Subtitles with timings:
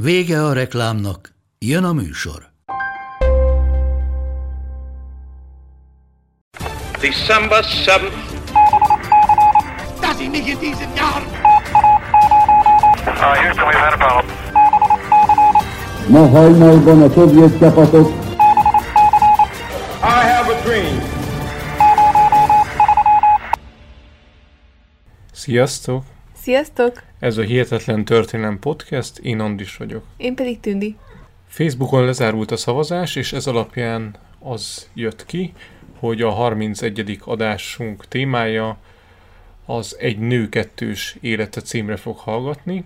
[0.00, 2.52] Vége a reklámnak, jön a műsor.
[7.00, 8.12] December 7th.
[10.00, 10.72] Das ich nicht in.
[10.72, 10.78] Uh,
[13.42, 14.34] Houston, we've had a problem.
[16.08, 18.08] Ma hajnalban a szovjet csapatok
[20.02, 21.02] I have a dream.
[25.32, 26.04] Sziasztok!
[26.42, 27.07] Sziasztok!
[27.18, 30.04] Ez a Hihetetlen Történelem Podcast, én Andis vagyok.
[30.16, 30.96] Én pedig Tündi.
[31.46, 35.52] Facebookon lezárult a szavazás, és ez alapján az jött ki,
[35.98, 37.20] hogy a 31.
[37.24, 38.78] adásunk témája
[39.66, 42.84] az egy nő kettős élete címre fog hallgatni.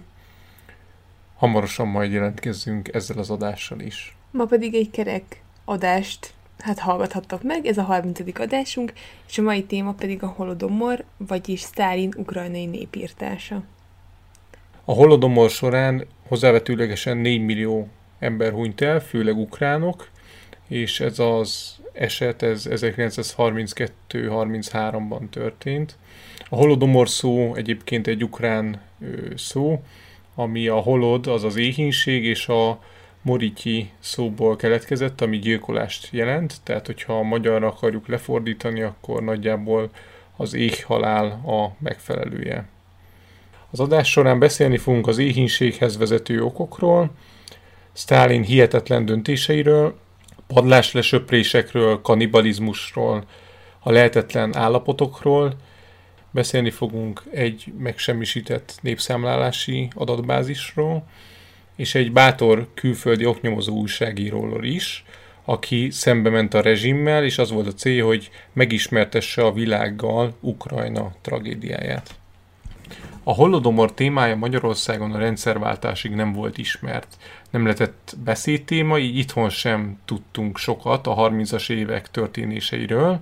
[1.37, 4.17] Hamarosan majd jelentkezzünk ezzel az adással is.
[4.31, 8.41] Ma pedig egy kerek adást hát hallgathattok meg, ez a 30.
[8.41, 8.93] adásunk,
[9.29, 13.63] és a mai téma pedig a holodomor, vagyis Sztálin ukrajnai népírtása.
[14.93, 20.09] A holodomor során hozzávetőlegesen 4 millió ember hunyt el, főleg ukránok,
[20.69, 25.97] és ez az eset, ez 1932-33-ban történt.
[26.49, 28.81] A holodomor szó egyébként egy ukrán
[29.37, 29.83] szó,
[30.35, 32.83] ami a holod, az az éhínség, és a
[33.23, 39.91] morityi szóból keletkezett, ami gyilkolást jelent, tehát hogyha magyarra akarjuk lefordítani, akkor nagyjából
[40.37, 42.72] az éhhalál a megfelelője.
[43.73, 47.11] Az adás során beszélni fogunk az éhínséghez vezető okokról,
[47.93, 49.99] Stalin hihetetlen döntéseiről,
[50.47, 53.25] padláslesöprésekről, kanibalizmusról,
[53.79, 55.55] a lehetetlen állapotokról,
[56.31, 61.05] beszélni fogunk egy megsemmisített népszámlálási adatbázisról,
[61.77, 65.05] és egy bátor külföldi oknyomozó újságíróról is,
[65.45, 71.13] aki szembe ment a rezsimmel, és az volt a célja, hogy megismertesse a világgal Ukrajna
[71.21, 72.22] tragédiáját.
[73.25, 77.17] A holodomor témája Magyarországon a rendszerváltásig nem volt ismert.
[77.51, 83.21] Nem lehetett beszédtéma, így itthon sem tudtunk sokat a 30-as évek történéseiről,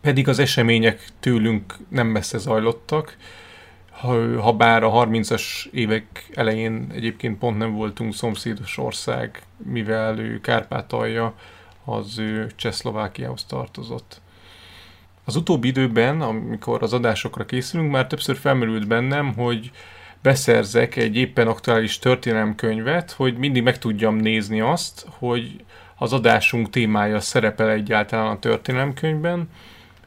[0.00, 3.16] pedig az események tőlünk nem messze zajlottak,
[4.40, 11.34] ha, bár a 30-as évek elején egyébként pont nem voltunk szomszédos ország, mivel ő Kárpátalja
[11.84, 14.20] az ő Csehszlovákiához tartozott.
[15.24, 19.70] Az utóbbi időben, amikor az adásokra készülünk, már többször felmerült bennem, hogy
[20.22, 25.64] beszerzek egy éppen aktuális történelemkönyvet, hogy mindig meg tudjam nézni azt, hogy
[25.96, 29.48] az adásunk témája szerepel egyáltalán a történelemkönyvben,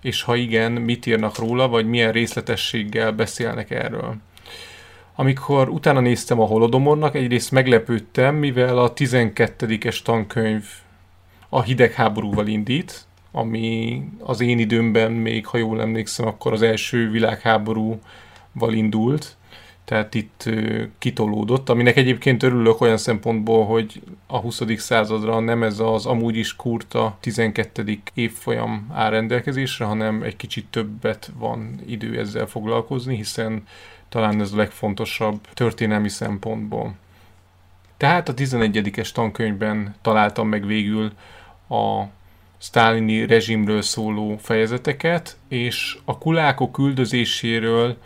[0.01, 4.15] és ha igen, mit írnak róla, vagy milyen részletességgel beszélnek erről.
[5.15, 10.65] Amikor utána néztem a Holodomornak, egyrészt meglepődtem, mivel a 12-es tankönyv
[11.49, 18.73] a hidegháborúval indít, ami az én időmben még, ha jól emlékszem, akkor az első világháborúval
[18.73, 19.37] indult,
[19.85, 20.49] tehát itt
[20.97, 24.61] kitolódott, aminek egyébként örülök olyan szempontból, hogy a 20.
[24.77, 27.99] századra nem ez az amúgy is kurta 12.
[28.13, 33.63] évfolyam áll rendelkezésre, hanem egy kicsit többet van idő ezzel foglalkozni, hiszen
[34.09, 36.95] talán ez a legfontosabb történelmi szempontból.
[37.97, 41.11] Tehát a 11-es tankönyvben találtam meg végül
[41.69, 42.03] a
[42.65, 47.97] sztálini rezsimről szóló fejezeteket, és a kulákok küldözéséről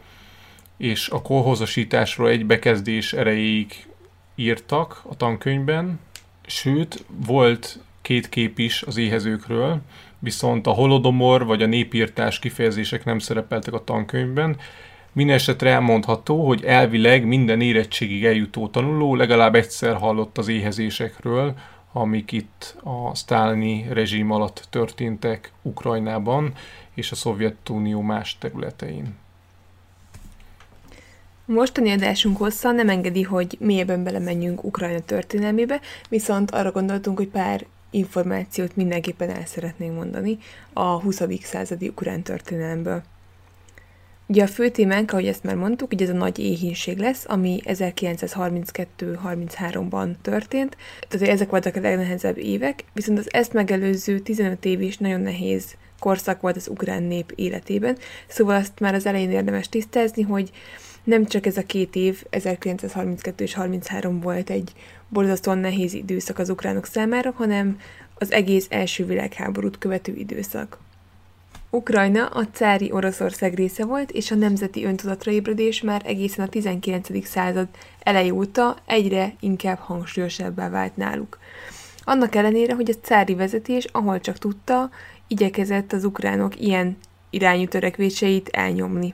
[0.77, 3.87] és a kolhozasításról egy bekezdés erejéig
[4.35, 5.99] írtak a tankönyvben,
[6.45, 9.81] sőt, volt két kép is az éhezőkről,
[10.19, 14.57] viszont a holodomor vagy a népírtás kifejezések nem szerepeltek a tankönyvben.
[15.13, 21.53] Mindenesetre elmondható, hogy elvileg minden érettségig eljutó tanuló legalább egyszer hallott az éhezésekről,
[21.91, 26.53] amik itt a sztálini rezsim alatt történtek Ukrajnában
[26.93, 29.15] és a Szovjetunió más területein.
[31.45, 37.65] Mostani adásunk hossza nem engedi, hogy mélyebben belemenjünk Ukrajna történelmébe, viszont arra gondoltunk, hogy pár
[37.89, 40.37] információt mindenképpen el szeretnénk mondani
[40.73, 41.21] a 20.
[41.41, 43.03] századi ukrán történelemből.
[44.29, 47.61] Ugye a fő témánk, ahogy ezt már mondtuk, ugye ez a nagy éhínség lesz, ami
[47.65, 50.77] 1932-33-ban történt,
[51.07, 55.75] tehát ezek voltak a legnehezebb évek, viszont az ezt megelőző 15 év is nagyon nehéz
[55.99, 57.97] korszak volt az ukrán nép életében,
[58.27, 60.51] szóval azt már az elején érdemes tisztázni, hogy
[61.03, 64.71] nem csak ez a két év, 1932 és 33 volt egy
[65.07, 67.79] borzasztóan nehéz időszak az ukránok számára, hanem
[68.15, 70.79] az egész első világháborút követő időszak.
[71.71, 77.27] Ukrajna a cári Oroszország része volt, és a nemzeti öntudatra ébredés már egészen a 19.
[77.27, 77.67] század
[77.99, 81.39] elejé óta egyre inkább hangsúlyosabbá vált náluk.
[82.03, 84.89] Annak ellenére, hogy a cári vezetés, ahol csak tudta,
[85.27, 86.97] igyekezett az ukránok ilyen
[87.29, 89.13] irányú törekvéseit elnyomni.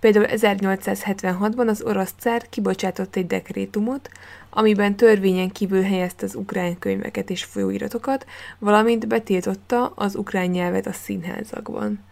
[0.00, 4.10] Például 1876-ban az orosz cár kibocsátott egy dekrétumot,
[4.50, 8.26] amiben törvényen kívül helyezte az ukrán könyveket és folyóiratokat,
[8.58, 12.04] valamint betiltotta az ukrán nyelvet a színházakban.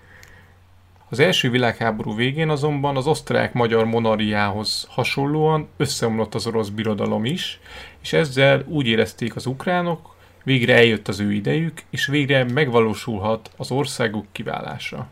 [1.09, 7.61] Az első világháború végén azonban az osztrák-magyar monarhiához hasonlóan összeomlott az orosz birodalom is,
[8.03, 10.15] és ezzel úgy érezték az ukránok,
[10.45, 15.09] végre eljött az ő idejük, és végre megvalósulhat az országuk kiválása.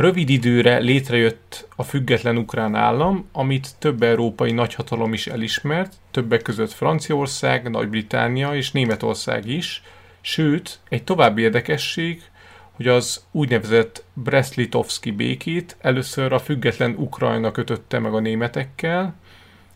[0.00, 6.72] Rövid időre létrejött a független ukrán állam, amit több európai nagyhatalom is elismert, többek között
[6.72, 9.82] Franciaország, Nagy-Británia és Németország is,
[10.20, 12.22] sőt, egy további érdekesség,
[12.72, 19.14] hogy az úgynevezett Brest-Litovski békét először a független Ukrajna kötötte meg a németekkel,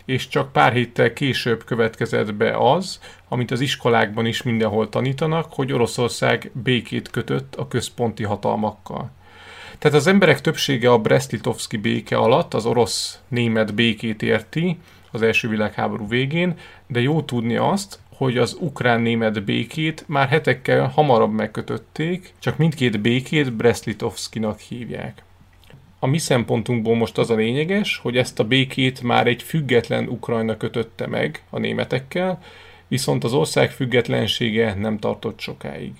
[0.04, 5.72] és csak pár héttel később következett be az, amit az iskolákban is mindenhol tanítanak, hogy
[5.72, 9.10] Oroszország békét kötött a központi hatalmakkal.
[9.84, 14.78] Tehát az emberek többsége a Brest-Litovski béke alatt az orosz-német békét érti
[15.10, 16.54] az első világháború végén,
[16.86, 23.52] de jó tudni azt, hogy az ukrán-német békét már hetekkel hamarabb megkötötték, csak mindkét békét
[23.52, 25.22] Brest-Litovskinak hívják.
[25.98, 30.56] A mi szempontunkból most az a lényeges, hogy ezt a békét már egy független Ukrajna
[30.56, 32.42] kötötte meg a németekkel,
[32.88, 35.92] viszont az ország függetlensége nem tartott sokáig.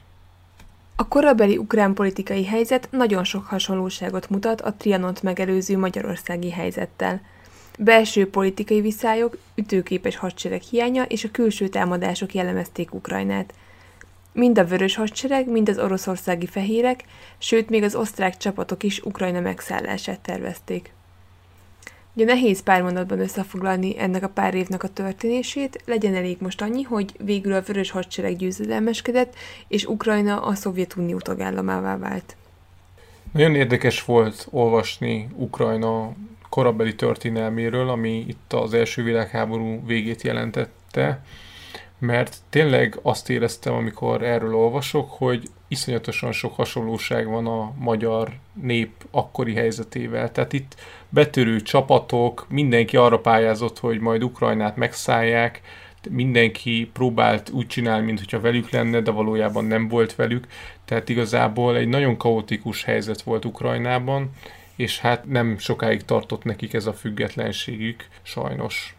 [0.96, 7.20] A korabeli ukrán politikai helyzet nagyon sok hasonlóságot mutat a Trianont megelőző magyarországi helyzettel.
[7.78, 13.54] Belső politikai viszályok, ütőképes hadsereg hiánya és a külső támadások jellemezték Ukrajnát.
[14.32, 17.04] Mind a vörös hadsereg, mind az oroszországi fehérek,
[17.38, 20.92] sőt még az osztrák csapatok is Ukrajna megszállását tervezték.
[22.16, 26.82] Ugye nehéz pár mondatban összefoglalni ennek a pár évnek a történését, legyen elég most annyi,
[26.82, 29.34] hogy végül a vörös hadsereg győzedelmeskedett,
[29.68, 32.36] és Ukrajna a Szovjetunió tagállamává vált.
[33.32, 36.12] Nagyon érdekes volt olvasni Ukrajna
[36.48, 41.24] korabeli történelméről, ami itt az első világháború végét jelentette,
[41.98, 48.32] mert tényleg azt éreztem, amikor erről olvasok, hogy iszonyatosan sok hasonlóság van a magyar
[48.62, 50.32] nép akkori helyzetével.
[50.32, 50.74] Tehát itt
[51.14, 55.60] betörő csapatok, mindenki arra pályázott, hogy majd Ukrajnát megszállják,
[56.10, 60.46] mindenki próbált úgy csinálni, mintha velük lenne, de valójában nem volt velük.
[60.84, 64.30] Tehát igazából egy nagyon kaotikus helyzet volt Ukrajnában,
[64.76, 68.94] és hát nem sokáig tartott nekik ez a függetlenségük, sajnos.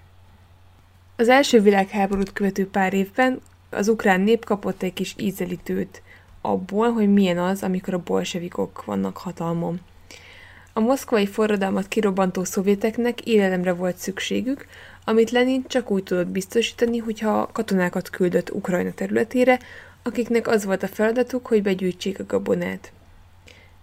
[1.15, 6.01] Az első világháborút követő pár évben az ukrán nép kapott egy kis ízelítőt
[6.41, 9.79] abból, hogy milyen az, amikor a bolsevikok vannak hatalmon.
[10.77, 14.65] A moszkvai forradalmat kirobbantó szovjeteknek élelemre volt szükségük,
[15.05, 19.59] amit Lenin csak úgy tudott biztosítani, hogyha katonákat küldött Ukrajna területére,
[20.03, 22.91] akiknek az volt a feladatuk, hogy begyűjtsék a gabonát.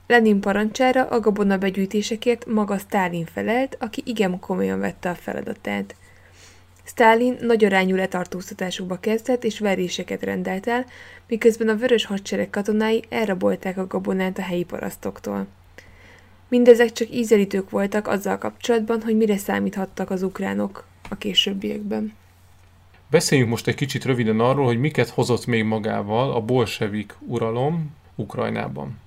[0.07, 5.95] Lenin parancsára a gabona begyűjtésekért maga Stálin felelt, aki igen komolyan vette a feladatát.
[6.85, 10.87] Stálin nagy arányú letartóztatásokba kezdett és veréseket rendelt el,
[11.29, 15.47] miközben a vörös hadsereg katonái elrabolták a gabonát a helyi parasztoktól.
[16.53, 22.15] Mindezek csak ízelítők voltak azzal kapcsolatban, hogy mire számíthattak az ukránok a későbbiekben.
[23.11, 28.99] Beszéljünk most egy kicsit röviden arról, hogy miket hozott még magával a bolsevik uralom Ukrajnában.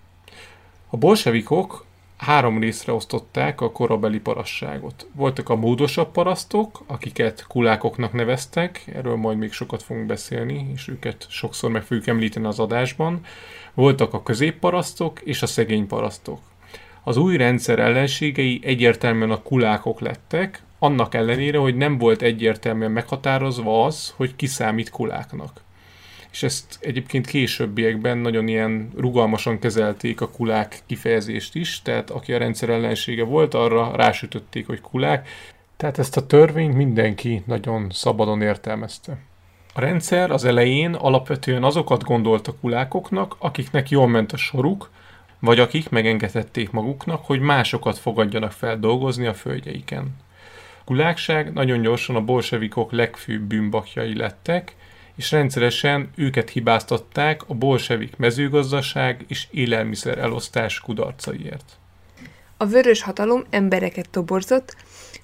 [0.90, 1.86] A bolsevikok
[2.18, 5.08] három részre osztották a korabeli parasságot.
[5.14, 11.26] Voltak a módosabb parasztok, akiket kulákoknak neveztek, erről majd még sokat fogunk beszélni, és őket
[11.30, 13.22] sokszor meg fogjuk említeni az adásban.
[13.74, 16.40] Voltak a középparasztok és a szegény parasztok.
[17.08, 23.86] Az új rendszer ellenségei egyértelműen a kulákok lettek, annak ellenére, hogy nem volt egyértelműen meghatározva
[23.86, 25.64] az, hogy ki számít kuláknak
[26.36, 32.38] és ezt egyébként későbbiekben nagyon ilyen rugalmasan kezelték a kulák kifejezést is, tehát aki a
[32.38, 35.28] rendszer ellensége volt, arra rásütötték, hogy kulák,
[35.78, 39.18] tehát ezt a törvényt mindenki nagyon szabadon értelmezte.
[39.74, 44.90] A rendszer az elején alapvetően azokat gondolta kulákoknak, akiknek jól ment a soruk,
[45.46, 50.16] vagy akik megengedhették maguknak, hogy másokat fogadjanak fel dolgozni a földjeiken.
[50.80, 54.76] A kulákság nagyon gyorsan a bolsevikok legfőbb bűnbakjai lettek,
[55.16, 61.78] és rendszeresen őket hibáztatták a bolsevik mezőgazdaság és élelmiszer elosztás kudarcaiért.
[62.58, 64.76] A vörös hatalom embereket toborzott,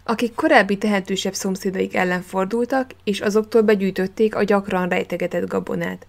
[0.03, 6.05] akik korábbi tehetősebb szomszédaik ellen fordultak, és azoktól begyűjtötték a gyakran rejtegetett gabonát.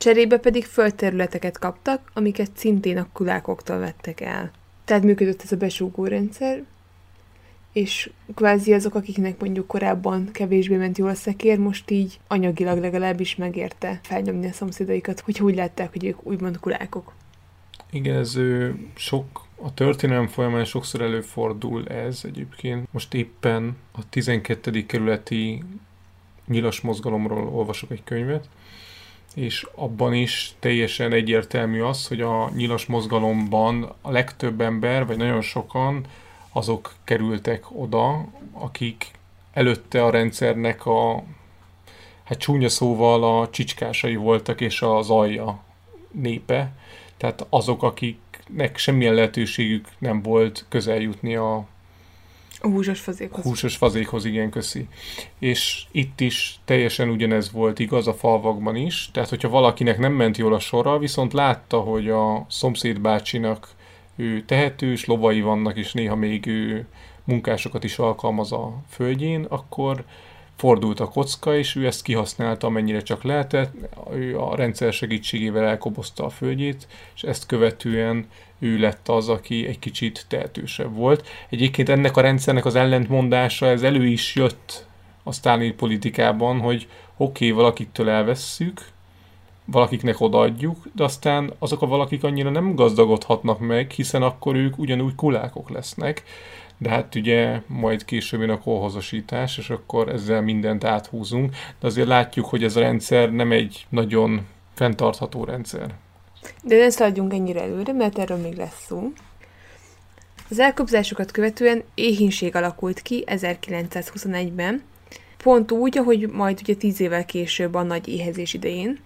[0.00, 4.50] Cserébe pedig földterületeket kaptak, amiket szintén a kulákoktól vettek el.
[4.84, 6.64] Tehát működött ez a besúgó rendszer,
[7.72, 13.36] és kvázi azok, akiknek mondjuk korábban kevésbé ment jól a szekér, most így anyagilag legalábbis
[13.36, 17.12] megérte felnyomni a szomszédaikat, hogy úgy látták, hogy ők úgymond kulákok.
[17.90, 18.38] Igen, ez
[18.94, 22.88] sok, a történelem folyamán sokszor előfordul ez egyébként.
[22.92, 24.86] Most éppen a 12.
[24.86, 25.64] kerületi
[26.46, 28.48] nyilas mozgalomról olvasok egy könyvet,
[29.34, 35.40] és abban is teljesen egyértelmű az, hogy a nyilas mozgalomban a legtöbb ember, vagy nagyon
[35.40, 36.04] sokan
[36.52, 39.10] azok kerültek oda, akik
[39.52, 41.22] előtte a rendszernek a
[42.24, 45.62] hát csúnya szóval a csicskásai voltak, és az alja
[46.10, 46.72] népe,
[47.16, 51.66] tehát azok, akiknek semmilyen lehetőségük nem volt közel jutni a
[52.60, 53.44] a húsos fazékhoz.
[53.44, 54.88] Húsos fazékhoz, igen, köszi.
[55.38, 60.36] És itt is teljesen ugyanez volt igaz a falvakban is, tehát hogyha valakinek nem ment
[60.36, 63.68] jól a sora, viszont látta, hogy a szomszéd bácsinak
[64.16, 66.86] ő tehetős, lovai vannak, és néha még ő
[67.24, 70.04] munkásokat is alkalmaz a földjén, akkor
[70.56, 73.74] fordult a kocka, és ő ezt kihasználta, amennyire csak lehetett.
[74.12, 78.26] Ő a rendszer segítségével elkobozta a földjét, és ezt követően
[78.60, 81.28] ő lett az, aki egy kicsit tehetősebb volt.
[81.48, 84.86] Egyébként ennek a rendszernek az ellentmondása, ez elő is jött
[85.22, 88.86] a Stalin politikában, hogy oké, okay, valakiktől elvesszük,
[89.64, 95.14] valakiknek odaadjuk, de aztán azok a valakik annyira nem gazdagodhatnak meg, hiszen akkor ők ugyanúgy
[95.14, 96.22] kulákok lesznek,
[96.78, 101.50] de hát ugye majd később jön a kolhozosítás, és akkor ezzel mindent áthúzunk,
[101.80, 105.94] de azért látjuk, hogy ez a rendszer nem egy nagyon fenntartható rendszer.
[106.62, 109.12] De ne szaladjunk ennyire előre, mert erről még lesz szó.
[110.50, 114.82] Az elkobzásokat követően éhínség alakult ki 1921-ben,
[115.42, 118.98] pont úgy, ahogy majd ugye tíz évvel később a nagy éhezés idején.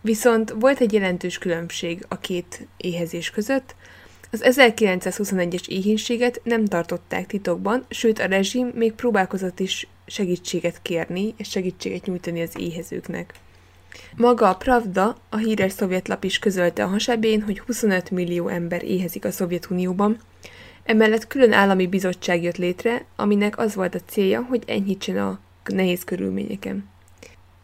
[0.00, 3.74] Viszont volt egy jelentős különbség a két éhezés között.
[4.32, 11.48] Az 1921-es éhínséget nem tartották titokban, sőt a rezsim még próbálkozott is segítséget kérni és
[11.48, 13.34] segítséget nyújtani az éhezőknek.
[14.16, 18.84] Maga a Pravda, a híres szovjet lap is közölte a hasábjén, hogy 25 millió ember
[18.84, 20.18] éhezik a Szovjetunióban.
[20.84, 26.04] Emellett külön állami bizottság jött létre, aminek az volt a célja, hogy enyhítsen a nehéz
[26.04, 26.88] körülményeken.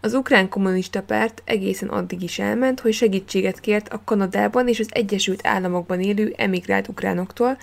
[0.01, 4.89] Az ukrán kommunista párt egészen addig is elment, hogy segítséget kért a Kanadában és az
[4.91, 7.59] Egyesült Államokban élő emigrált ukránoktól,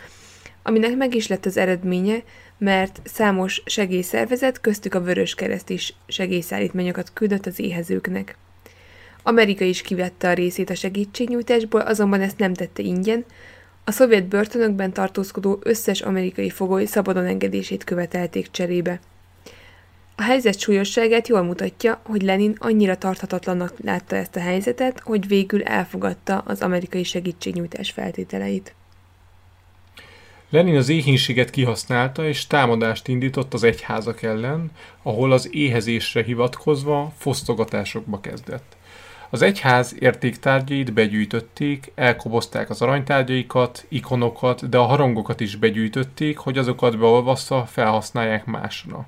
[0.63, 2.23] aminek meg is lett az eredménye,
[2.57, 8.37] mert számos segélyszervezet, köztük a Vörös Kereszt is segélyszállítmányokat küldött az éhezőknek.
[9.23, 13.25] Amerika is kivette a részét a segítségnyújtásból, azonban ezt nem tette ingyen,
[13.83, 18.99] a szovjet börtönökben tartózkodó összes amerikai fogoly szabadon engedését követelték cserébe.
[20.15, 25.63] A helyzet súlyosságát jól mutatja, hogy Lenin annyira tarthatatlannak látta ezt a helyzetet, hogy végül
[25.63, 28.75] elfogadta az amerikai segítségnyújtás feltételeit.
[30.49, 38.19] Lenin az éhínséget kihasználta és támadást indított az egyházak ellen, ahol az éhezésre hivatkozva fosztogatásokba
[38.19, 38.75] kezdett.
[39.33, 46.99] Az egyház értéktárgyait begyűjtötték, elkobozták az aranytárgyaikat, ikonokat, de a harangokat is begyűjtötték, hogy azokat
[46.99, 49.05] beolvasztva felhasználják másra.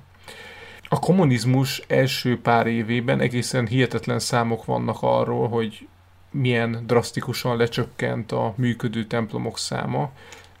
[0.88, 5.88] A kommunizmus első pár évében egészen hihetetlen számok vannak arról, hogy
[6.30, 10.10] milyen drasztikusan lecsökkent a működő templomok száma.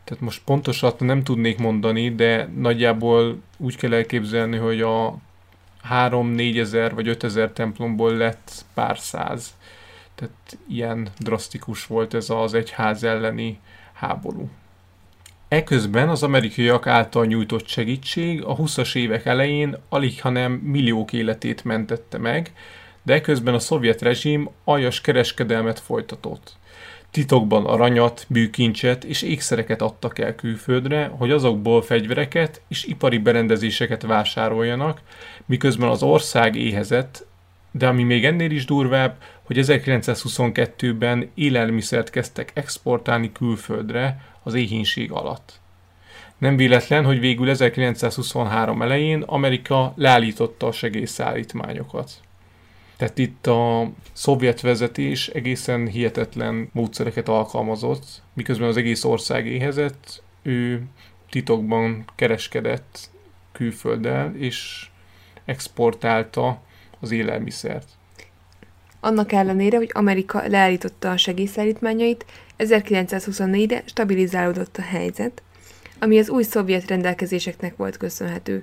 [0.04, 5.16] Tehát most pontosat nem tudnék mondani, de nagyjából úgy kell elképzelni, hogy a
[5.90, 9.55] 3-4 ezer vagy 5 ezer templomból lett pár száz.
[10.16, 13.58] Tehát ilyen drasztikus volt ez az egyház elleni
[13.92, 14.48] háború.
[15.48, 22.18] Eközben az amerikaiak által nyújtott segítség a 20-as évek elején alig hanem milliók életét mentette
[22.18, 22.52] meg,
[23.02, 26.56] de eközben a szovjet rezsim aljas kereskedelmet folytatott.
[27.10, 35.00] Titokban aranyat, bűkincset és ékszereket adtak el külföldre, hogy azokból fegyvereket és ipari berendezéseket vásároljanak,
[35.46, 37.26] miközben az ország éhezett,
[37.70, 39.16] de ami még ennél is durvább,
[39.46, 45.60] hogy 1922-ben élelmiszert kezdtek exportálni külföldre az éhínség alatt.
[46.38, 52.10] Nem véletlen, hogy végül 1923 elején Amerika leállította a segélyszállítmányokat.
[52.96, 60.82] Tehát itt a szovjet vezetés egészen hihetetlen módszereket alkalmazott, miközben az egész ország éhezett, ő
[61.30, 63.10] titokban kereskedett
[63.52, 64.88] külfölddel, és
[65.44, 66.62] exportálta
[67.00, 67.88] az élelmiszert.
[69.00, 72.24] Annak ellenére, hogy Amerika leállította a segélyszállítmányait,
[72.58, 75.42] 1924-re stabilizálódott a helyzet.
[75.98, 78.62] ami az új szovjet rendelkezéseknek volt köszönhető.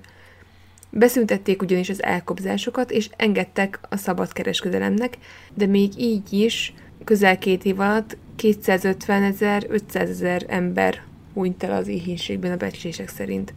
[0.90, 5.18] Beszüntették ugyanis az elkobzásokat, és engedtek a szabad kereskedelemnek,
[5.54, 6.74] de még így is
[7.04, 11.02] közel két év alatt 250 ezer, 500 ezer ember
[11.34, 13.54] hunyt el az éhénységben a becslések szerint.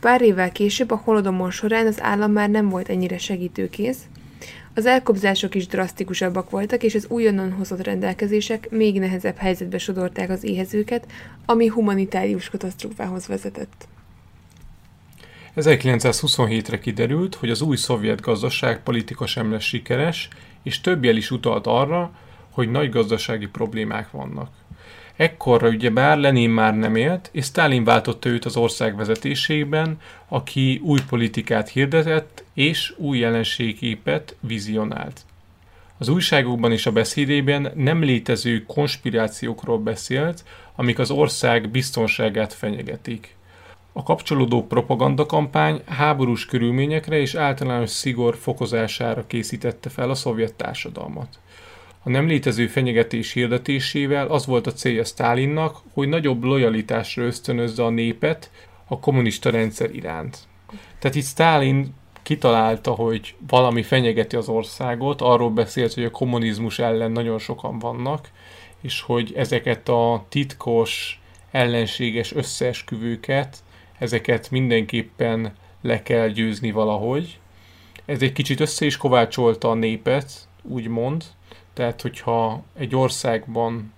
[0.00, 3.98] Pár évvel később a holodomor során az állam már nem volt ennyire segítőkész,
[4.76, 10.44] az elkobzások is drasztikusabbak voltak, és az újonnan hozott rendelkezések még nehezebb helyzetbe sodorták az
[10.44, 11.06] éhezőket,
[11.46, 13.88] ami humanitárius katasztrófához vezetett.
[15.56, 20.28] 1927-re kiderült, hogy az új szovjet gazdaság politika sem lesz sikeres,
[20.62, 22.10] és több jel is utalt arra,
[22.50, 24.50] hogy nagy gazdasági problémák vannak.
[25.16, 31.00] Ekkorra ugyebár Lenin már nem élt, és Stalin váltotta őt az ország vezetésében, aki új
[31.08, 35.20] politikát hirdetett és új jelenségépet vizionált.
[35.98, 40.44] Az újságokban és a beszédében nem létező konspirációkról beszélt,
[40.74, 43.36] amik az ország biztonságát fenyegetik.
[43.92, 51.38] A kapcsolódó propagandakampány háborús körülményekre és általános szigor fokozására készítette fel a szovjet társadalmat.
[52.02, 57.90] A nem létező fenyegetés hirdetésével az volt a célja Stálinnak, hogy nagyobb lojalitásra ösztönözze a
[57.90, 58.50] népet
[58.86, 60.38] a kommunista rendszer iránt.
[60.98, 61.94] Tehát itt Stálin
[62.26, 68.30] kitalálta, hogy valami fenyegeti az országot, arról beszélt, hogy a kommunizmus ellen nagyon sokan vannak,
[68.80, 73.56] és hogy ezeket a titkos, ellenséges összeesküvőket,
[73.98, 75.52] ezeket mindenképpen
[75.82, 77.38] le kell győzni valahogy.
[78.04, 80.30] Ez egy kicsit össze is kovácsolta a népet,
[80.62, 81.24] úgymond,
[81.72, 83.92] tehát, hogyha egy országban,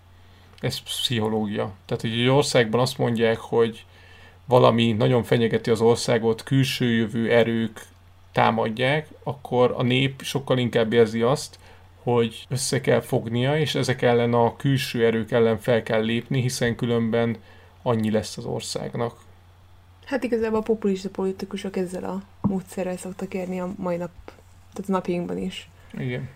[0.61, 3.85] ez pszichológia, tehát, hogy egy országban azt mondják, hogy
[4.45, 7.97] valami nagyon fenyegeti az országot, külső jövő erők
[8.33, 11.59] támadják, akkor a nép sokkal inkább érzi azt,
[12.03, 16.77] hogy össze kell fognia, és ezek ellen a külső erők ellen fel kell lépni, hiszen
[16.77, 17.37] különben
[17.83, 19.27] annyi lesz az országnak.
[20.05, 24.11] Hát igazából a populista politikusok ezzel a módszerrel szoktak érni a mai nap,
[24.73, 25.69] tehát a napjainkban is.
[25.99, 26.29] Igen.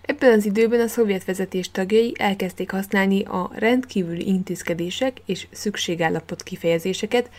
[0.00, 7.30] Ebben az időben a szovjet vezetés tagjai elkezdték használni a rendkívüli intézkedések és szükségállapot kifejezéseket,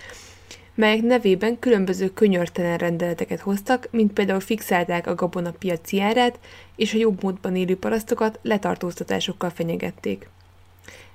[0.76, 6.40] melyek nevében különböző könyörtelen rendeleteket hoztak, mint például fixálták a gabona piaci árát,
[6.76, 10.30] és a jobb módban élő parasztokat letartóztatásokkal fenyegették.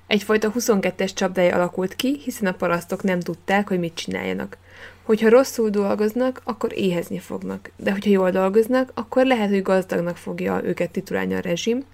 [0.07, 4.59] Egyfajta 22-es csapdája alakult ki, hiszen a parasztok nem tudták, hogy mit csináljanak–
[5.11, 10.61] Hogyha rosszul dolgoznak, akkor éhezni fognak, de hogyha jól dolgoznak, akkor lehet, hogy gazdagnak fogja
[10.65, 11.85] őket titulálni a rezsim,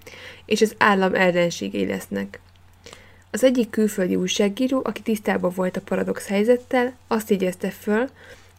[0.45, 2.39] és az állam ellenségei lesznek.
[3.31, 8.09] Az egyik külföldi újságíró, aki tisztában volt a paradox helyzettel, azt jegyezte föl,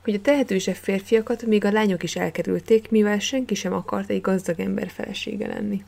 [0.03, 4.61] hogy a tehetősebb férfiakat még a lányok is elkerülték, mivel senki sem akart egy gazdag
[4.61, 5.85] ember felesége lenni.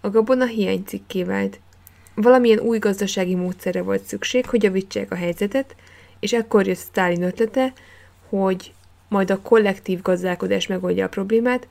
[0.00, 1.60] A gabona hiánycikké vált.
[2.14, 5.74] Valamilyen új gazdasági módszerre volt szükség, hogy javítsák a helyzetet,
[6.20, 7.72] és ekkor jött Stalin ötlete,
[8.28, 8.72] hogy
[9.08, 11.66] majd a kollektív gazdálkodás megoldja a problémát,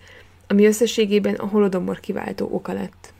[0.48, 3.14] ami összességében a holodomor kiváltó oka lett.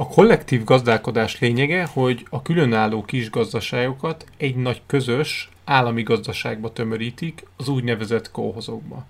[0.00, 7.46] A kollektív gazdálkodás lényege, hogy a különálló kis gazdaságokat egy nagy közös állami gazdaságba tömörítik,
[7.56, 9.06] az úgynevezett kóhozokba.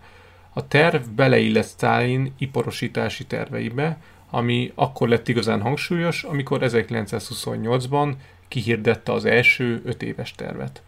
[0.52, 3.98] A terv beleillett Stalin iparosítási terveibe,
[4.30, 8.14] ami akkor lett igazán hangsúlyos, amikor 1928-ban
[8.48, 10.82] kihirdette az első öt éves tervet.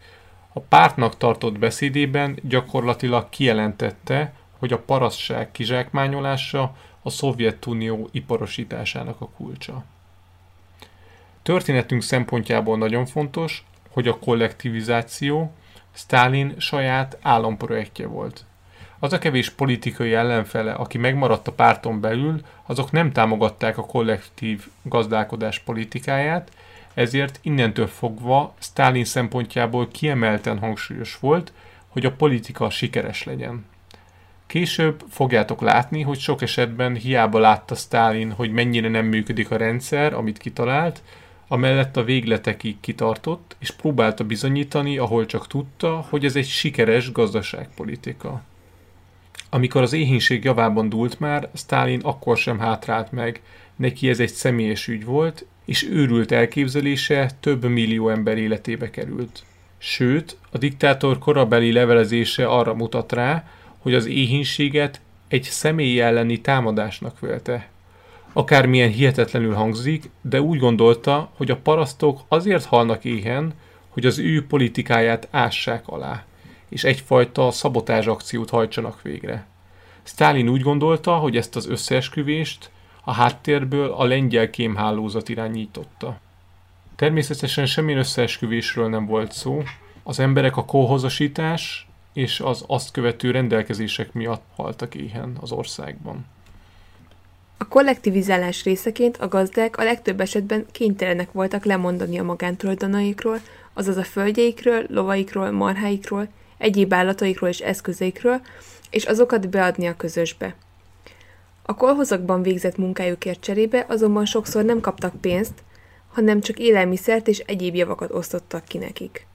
[0.53, 9.83] A pártnak tartott beszédében gyakorlatilag kijelentette, hogy a parasztság kizsákmányolása a Szovjetunió iparosításának a kulcsa.
[11.43, 15.53] Történetünk szempontjából nagyon fontos, hogy a kollektivizáció
[15.91, 18.45] Stalin saját államprojektje volt.
[18.99, 24.67] Az a kevés politikai ellenfele, aki megmaradt a párton belül, azok nem támogatták a kollektív
[24.83, 26.51] gazdálkodás politikáját,
[26.93, 31.53] ezért innentől fogva Stalin szempontjából kiemelten hangsúlyos volt,
[31.87, 33.65] hogy a politika sikeres legyen.
[34.47, 40.13] Később fogjátok látni, hogy sok esetben hiába látta Stalin, hogy mennyire nem működik a rendszer,
[40.13, 41.01] amit kitalált,
[41.47, 48.41] amellett a végletekig kitartott, és próbálta bizonyítani, ahol csak tudta, hogy ez egy sikeres gazdaságpolitika.
[49.49, 53.41] Amikor az éhínség javában dúlt már, Stalin akkor sem hátrált meg,
[53.75, 59.43] neki ez egy személyes ügy volt, és őrült elképzelése több millió ember életébe került.
[59.77, 67.19] Sőt, a diktátor korabeli levelezése arra mutat rá, hogy az éhínséget egy személy elleni támadásnak
[67.19, 67.69] vélte.
[68.33, 73.53] Akármilyen hihetetlenül hangzik, de úgy gondolta, hogy a parasztok azért halnak éhen,
[73.89, 76.23] hogy az ő politikáját ássák alá,
[76.69, 79.45] és egyfajta szabotázs akciót hajtsanak végre.
[80.03, 82.71] Stalin úgy gondolta, hogy ezt az összeesküvést
[83.03, 86.19] a háttérből a lengyel kémhálózat irányította.
[86.95, 89.63] Természetesen semmilyen összeesküvésről nem volt szó.
[90.03, 96.25] Az emberek a kolhozasítás és az azt követő rendelkezések miatt haltak éhen az országban.
[97.63, 103.39] A kollektivizálás részeként a gazdák a legtöbb esetben kénytelenek voltak lemondani a magántulajdonaikról,
[103.73, 108.41] azaz a földjeikről, lovaikról, marháikról, egyéb állataikról és eszközeikről,
[108.89, 110.55] és azokat beadni a közösbe.
[111.61, 115.63] A kolhozakban végzett munkájukért cserébe azonban sokszor nem kaptak pénzt,
[116.11, 119.27] hanem csak élelmiszert és egyéb javakat osztottak ki nekik.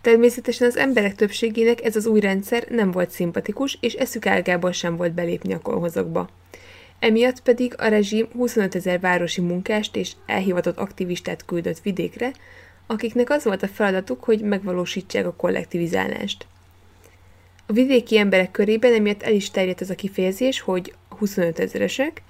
[0.00, 4.96] Természetesen az emberek többségének ez az új rendszer nem volt szimpatikus, és eszük ágából sem
[4.96, 6.28] volt belépni a kolhozakba.
[6.98, 12.32] Emiatt pedig a rezsim 25 ezer városi munkást és elhivatott aktivistát küldött vidékre,
[12.86, 16.46] akiknek az volt a feladatuk, hogy megvalósítsák a kollektivizálást.
[17.66, 22.22] A vidéki emberek körében emiatt el is terjedt ez a kifejezés, hogy 25 ezeresek,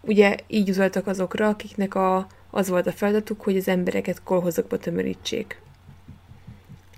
[0.00, 5.62] ugye így uzoltak azokra, akiknek a, az volt a feladatuk, hogy az embereket kolhozokba tömörítsék.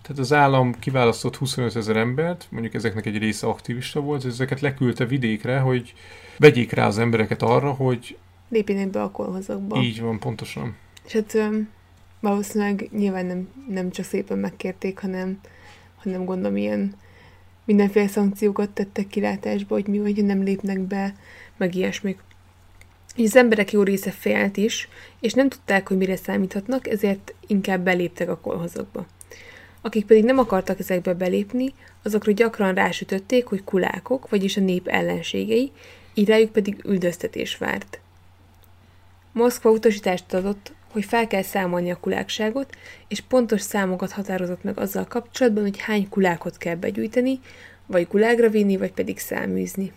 [0.07, 4.61] Tehát az állam kiválasztott 25 ezer embert, mondjuk ezeknek egy része aktivista volt, és ezeket
[4.61, 5.95] leküldte vidékre, hogy
[6.38, 8.16] vegyék rá az embereket arra, hogy
[8.49, 9.83] Lépjenek be a kolhozokba.
[9.83, 10.77] így van pontosan.
[11.07, 11.38] És hát
[12.21, 15.40] valószínűleg nyilván nem, nem csak szépen megkérték, hanem,
[15.97, 16.95] hanem gondolom ilyen
[17.64, 21.14] mindenféle szankciókat tettek kilátásba, hogy mi, hogy nem lépnek be,
[21.57, 22.21] meg ilyesmik.
[23.16, 24.88] Így az emberek jó része félt is,
[25.21, 29.07] és nem tudták, hogy mire számíthatnak, ezért inkább beléptek a kolhozokba.
[29.87, 35.72] Akik pedig nem akartak ezekbe belépni, azokra gyakran rásütötték, hogy kulákok, vagyis a nép ellenségei,
[36.14, 38.01] így rájuk pedig üldöztetés várt.
[39.33, 42.77] Moszkva utasítást adott, hogy fel kell számolni a kulákságot,
[43.09, 47.40] és pontos számokat határozott meg azzal kapcsolatban, hogy hány kulákot kell begyűjteni,
[47.87, 49.92] vagy kulágra vinni, vagy pedig száműzni.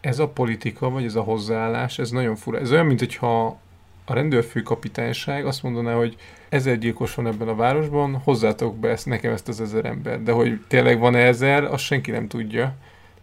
[0.00, 2.58] Ez a politika, vagy ez a hozzáállás, ez nagyon fura.
[2.58, 3.60] Ez olyan, mint hogyha
[4.04, 6.16] a rendőrfőkapitányság azt mondaná, hogy
[6.48, 10.22] ezer gyilkos van ebben a városban, hozzátok be ezt, nekem ezt az ezer ember.
[10.22, 12.74] De hogy tényleg van ezer, azt senki nem tudja.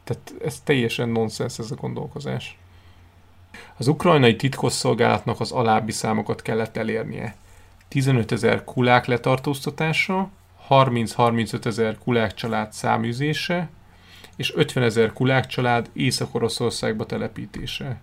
[0.04, 2.58] Tehát ez teljesen nonsens ez a gondolkozás.
[3.78, 7.36] Az ukrajnai titkosszolgálatnak az alábbi számokat kellett elérnie.
[7.88, 10.30] 15 ezer kulák letartóztatása,
[10.70, 13.70] 30-35 ezer kulák család száműzése,
[14.36, 18.00] és 50 ezer kulák család Észak-Oroszországba telepítése.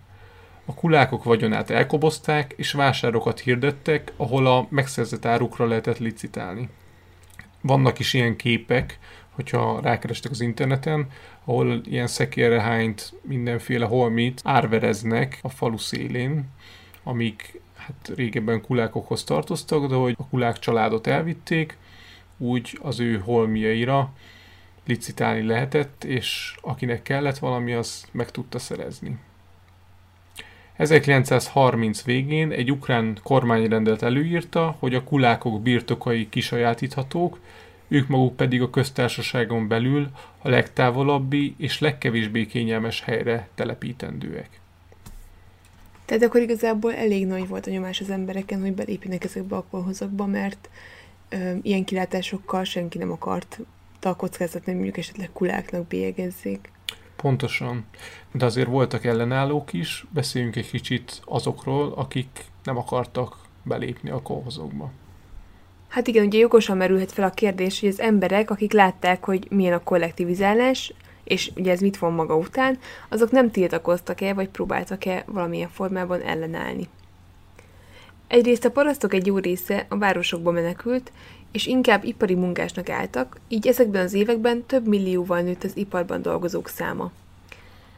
[0.68, 6.68] A kulákok vagyonát elkobozták, és vásárokat hirdettek, ahol a megszerzett árukra lehetett licitálni.
[7.60, 8.98] Vannak is ilyen képek,
[9.30, 11.08] hogyha rákerestek az interneten,
[11.44, 16.44] ahol ilyen szekérre mindenféle holmit árvereznek a falu szélén,
[17.02, 21.76] amik hát régebben kulákokhoz tartoztak, de hogy a kulák családot elvitték,
[22.38, 24.12] úgy az ő holmiaira
[24.86, 29.18] licitálni lehetett, és akinek kellett valami, az meg tudta szerezni.
[30.76, 37.38] 1930 végén egy ukrán kormányrendelet előírta, hogy a kulákok birtokai kisajátíthatók,
[37.88, 40.08] ők maguk pedig a köztársaságon belül
[40.42, 44.60] a legtávolabbi és legkevésbé kényelmes helyre telepítendőek.
[46.04, 50.26] Tehát akkor igazából elég nagy volt a nyomás az embereken, hogy belépjenek ezekbe a kolhozakba,
[50.26, 50.68] mert
[51.28, 53.58] ö, ilyen kilátásokkal senki nem akart
[54.02, 56.70] a kockázat, hogy mondjuk esetleg kuláknak bélyegezzék.
[57.16, 57.84] Pontosan.
[58.32, 64.90] De azért voltak ellenállók is, beszéljünk egy kicsit azokról, akik nem akartak belépni a kolhozokba.
[65.88, 69.72] Hát igen, ugye jogosan merülhet fel a kérdés, hogy az emberek, akik látták, hogy milyen
[69.72, 70.92] a kollektivizálás,
[71.24, 76.88] és ugye ez mit von maga után, azok nem tiltakoztak-e, vagy próbáltak-e valamilyen formában ellenállni.
[78.28, 81.12] Egyrészt a parasztok egy jó része a városokba menekült,
[81.52, 86.68] és inkább ipari munkásnak álltak, így ezekben az években több millióval nőtt az iparban dolgozók
[86.68, 87.12] száma.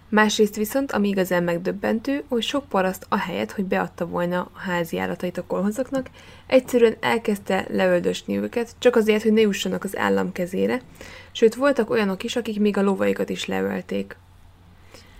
[0.08, 5.38] Másrészt viszont, ami igazán megdöbbentő, hogy sok paraszt ahelyett, hogy beadta volna a házi állatait
[5.38, 6.10] a kolhozaknak,
[6.46, 10.80] egyszerűen elkezdte leöldösni őket, csak azért, hogy ne jussanak az állam kezére,
[11.32, 14.16] sőt voltak olyanok is, akik még a lovaikat is leölték.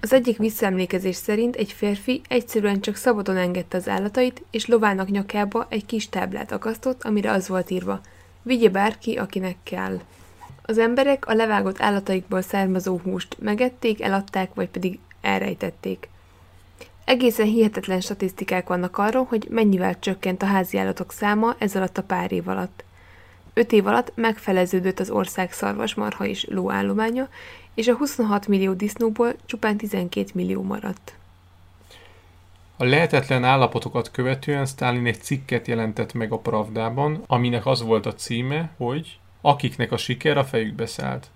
[0.00, 5.66] Az egyik visszaemlékezés szerint egy férfi egyszerűen csak szabadon engedte az állatait, és lovának nyakába
[5.68, 8.00] egy kis táblát akasztott, amire az volt írva,
[8.42, 10.00] vigye bárki, akinek kell.
[10.62, 16.08] Az emberek a levágott állataikból származó húst megették, eladták, vagy pedig elrejtették.
[17.04, 22.32] Egészen hihetetlen statisztikák vannak arról, hogy mennyivel csökkent a háziállatok száma ez alatt a pár
[22.32, 22.84] év alatt.
[23.58, 27.28] Öt év alatt megfeleződött az ország szarvasmarha és lóállománya,
[27.74, 31.14] és a 26 millió disznóból csupán 12 millió maradt.
[32.76, 38.14] A lehetetlen állapotokat követően Stalin egy cikket jelentett meg a Pravdában, aminek az volt a
[38.14, 41.26] címe, hogy akiknek a siker a fejükbe szállt.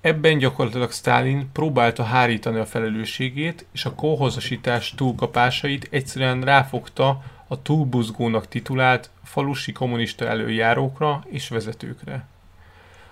[0.00, 8.48] Ebben gyakorlatilag Stalin próbálta hárítani a felelősségét, és a kóhozasítás túlkapásait egyszerűen ráfogta a túlbuzgónak
[8.48, 12.26] titulált falusi kommunista előjárókra és vezetőkre.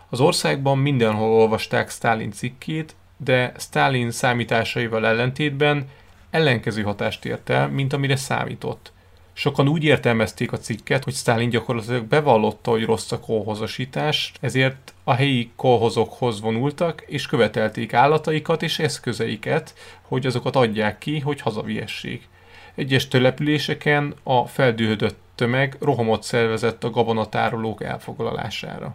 [0.09, 5.89] Az országban mindenhol olvasták Stalin cikkét, de Stalin számításaival ellentétben
[6.31, 8.93] ellenkező hatást ért el, mint amire számított.
[9.33, 15.15] Sokan úgy értelmezték a cikket, hogy Stalin gyakorlatilag bevallotta, hogy rossz a kolhozasítás, ezért a
[15.15, 22.29] helyi kolhozokhoz vonultak, és követelték állataikat és eszközeiket, hogy azokat adják ki, hogy hazaviessék.
[22.75, 28.95] Egyes településeken a feldühödött tömeg rohamot szervezett a gabonatárolók elfoglalására.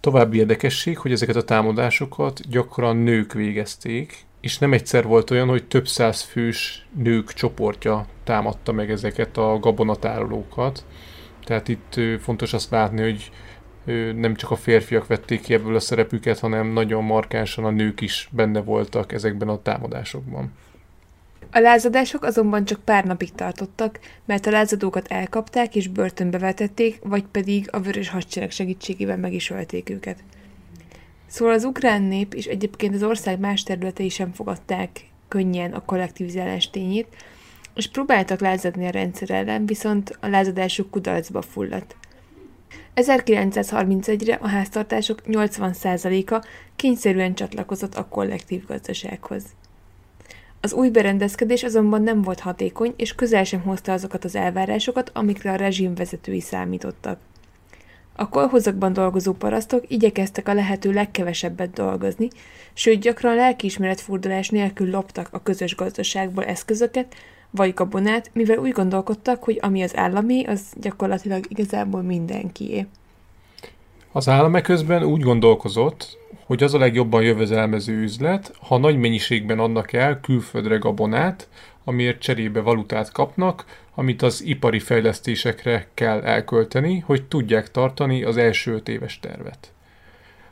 [0.00, 5.64] További érdekesség, hogy ezeket a támadásokat gyakran nők végezték, és nem egyszer volt olyan, hogy
[5.64, 10.84] több száz fős nők csoportja támadta meg ezeket a gabonatárolókat.
[11.44, 13.30] Tehát itt fontos azt látni, hogy
[14.14, 18.28] nem csak a férfiak vették ki ebből a szerepüket, hanem nagyon markánsan a nők is
[18.32, 20.52] benne voltak ezekben a támadásokban.
[21.50, 27.24] A lázadások azonban csak pár napig tartottak, mert a lázadókat elkapták és börtönbe vetették, vagy
[27.30, 30.24] pedig a vörös hadsereg segítségével meg is ölték őket.
[31.26, 36.70] Szóval az ukrán nép és egyébként az ország más területei sem fogadták könnyen a kollektivizálás
[36.70, 37.06] tényét,
[37.74, 41.96] és próbáltak lázadni a rendszer ellen, viszont a lázadásuk kudarcba fulladt.
[42.94, 49.44] 1931-re a háztartások 80%-a kényszerűen csatlakozott a kollektív gazdasághoz.
[50.60, 55.52] Az új berendezkedés azonban nem volt hatékony, és közel sem hozta azokat az elvárásokat, amikre
[55.52, 57.18] a rezsim vezetői számítottak.
[58.16, 62.28] A kolhozakban dolgozó parasztok igyekeztek a lehető legkevesebbet dolgozni,
[62.72, 67.14] sőt gyakran lelkiismeretfordulás nélkül loptak a közös gazdaságból eszközöket,
[67.50, 72.86] vagy gabonát, mivel úgy gondolkodtak, hogy ami az állami, az gyakorlatilag igazából mindenkié.
[74.18, 79.92] Az állam közben úgy gondolkozott, hogy az a legjobban jövedelmező üzlet, ha nagy mennyiségben adnak
[79.92, 81.48] el külföldre gabonát,
[81.84, 88.72] amiért cserébe valutát kapnak, amit az ipari fejlesztésekre kell elkölteni, hogy tudják tartani az első
[88.72, 89.72] öt éves tervet.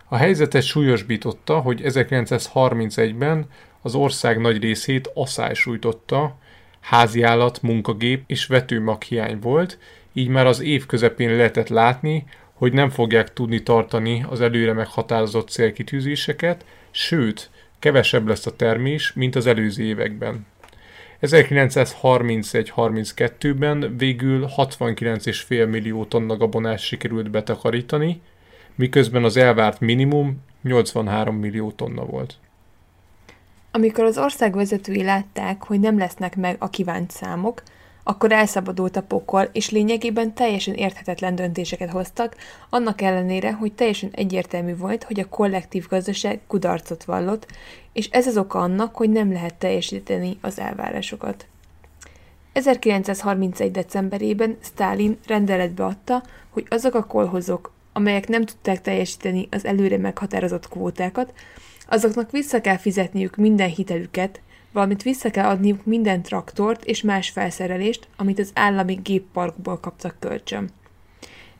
[0.08, 3.46] A helyzetet súlyosbította, hogy 1931-ben
[3.82, 6.36] az ország nagy részét asszály sújtotta,
[6.80, 9.78] háziállat, munkagép és vetőmag hiány volt,
[10.12, 12.24] így már az év közepén lehetett látni,
[12.56, 19.34] hogy nem fogják tudni tartani az előre meghatározott célkitűzéseket, sőt, kevesebb lesz a termés, mint
[19.34, 20.46] az előző években.
[21.22, 28.20] 1931-32-ben végül 69,5 millió tonna gabonát sikerült betakarítani,
[28.74, 32.34] miközben az elvárt minimum 83 millió tonna volt.
[33.70, 37.62] Amikor az ország vezetői látták, hogy nem lesznek meg a kívánt számok,
[38.08, 42.36] akkor elszabadult a pokol, és lényegében teljesen érthetetlen döntéseket hoztak,
[42.70, 47.46] annak ellenére, hogy teljesen egyértelmű volt, hogy a kollektív gazdaság kudarcot vallott,
[47.92, 51.46] és ez az oka annak, hogy nem lehet teljesíteni az elvárásokat.
[52.52, 53.70] 1931.
[53.70, 60.68] decemberében Stalin rendeletbe adta, hogy azok a kolhozok, amelyek nem tudták teljesíteni az előre meghatározott
[60.68, 61.32] kvótákat,
[61.88, 64.40] azoknak vissza kell fizetniük minden hitelüket,
[64.76, 70.68] valamint vissza kell adniuk minden traktort és más felszerelést, amit az állami gépparkból kaptak kölcsön.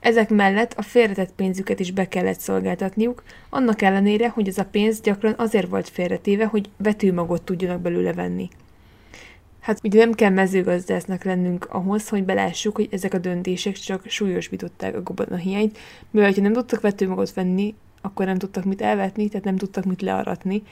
[0.00, 5.00] Ezek mellett a félretett pénzüket is be kellett szolgáltatniuk, annak ellenére, hogy ez a pénz
[5.00, 8.48] gyakran azért volt félretéve, hogy vetőmagot tudjanak belőle venni.
[9.60, 14.94] Hát ugye nem kell mezőgazdásznak lennünk ahhoz, hogy belássuk, hogy ezek a döntések csak súlyosbították
[14.94, 15.78] a gobona hiányt,
[16.10, 20.02] mivel ha nem tudtak vetőmagot venni, akkor nem tudtak mit elvetni, tehát nem tudtak mit
[20.02, 20.62] learatni,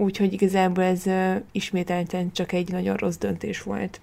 [0.00, 1.04] úgyhogy igazából ez
[1.52, 4.00] ismételten csak egy nagyon rossz döntés volt.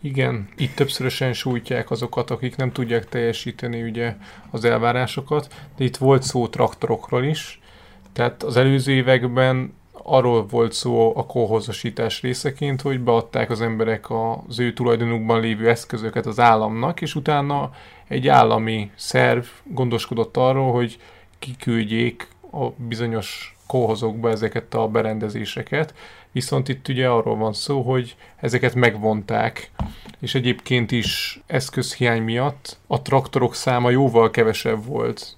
[0.00, 4.16] Igen, itt többszörösen sújtják azokat, akik nem tudják teljesíteni ugye
[4.50, 7.60] az elvárásokat, de itt volt szó traktorokról is,
[8.12, 14.58] tehát az előző években arról volt szó a kolhozasítás részeként, hogy beadták az emberek az
[14.58, 17.70] ő tulajdonukban lévő eszközöket az államnak, és utána
[18.08, 20.98] egy állami szerv gondoskodott arról, hogy
[21.38, 25.94] kiküldjék a bizonyos kóhozókba ezeket a berendezéseket,
[26.32, 29.70] viszont itt ugye arról van szó, hogy ezeket megvonták,
[30.20, 35.36] és egyébként is eszközhiány miatt a traktorok száma jóval kevesebb volt.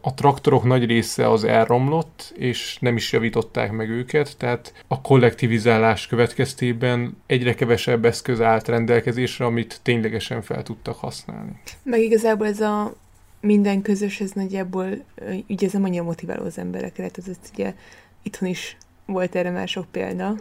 [0.00, 6.06] A traktorok nagy része az elromlott, és nem is javították meg őket, tehát a kollektivizálás
[6.06, 11.60] következtében egyre kevesebb eszköz állt rendelkezésre, amit ténylegesen fel tudtak használni.
[11.82, 12.92] Meg igazából ez a
[13.40, 15.04] minden közös, ez nagyjából,
[15.48, 17.74] ugye ez nem annyira motiváló az emberekre, tehát ez ugye
[18.22, 18.76] itthon is
[19.06, 20.34] volt erre már sok példa,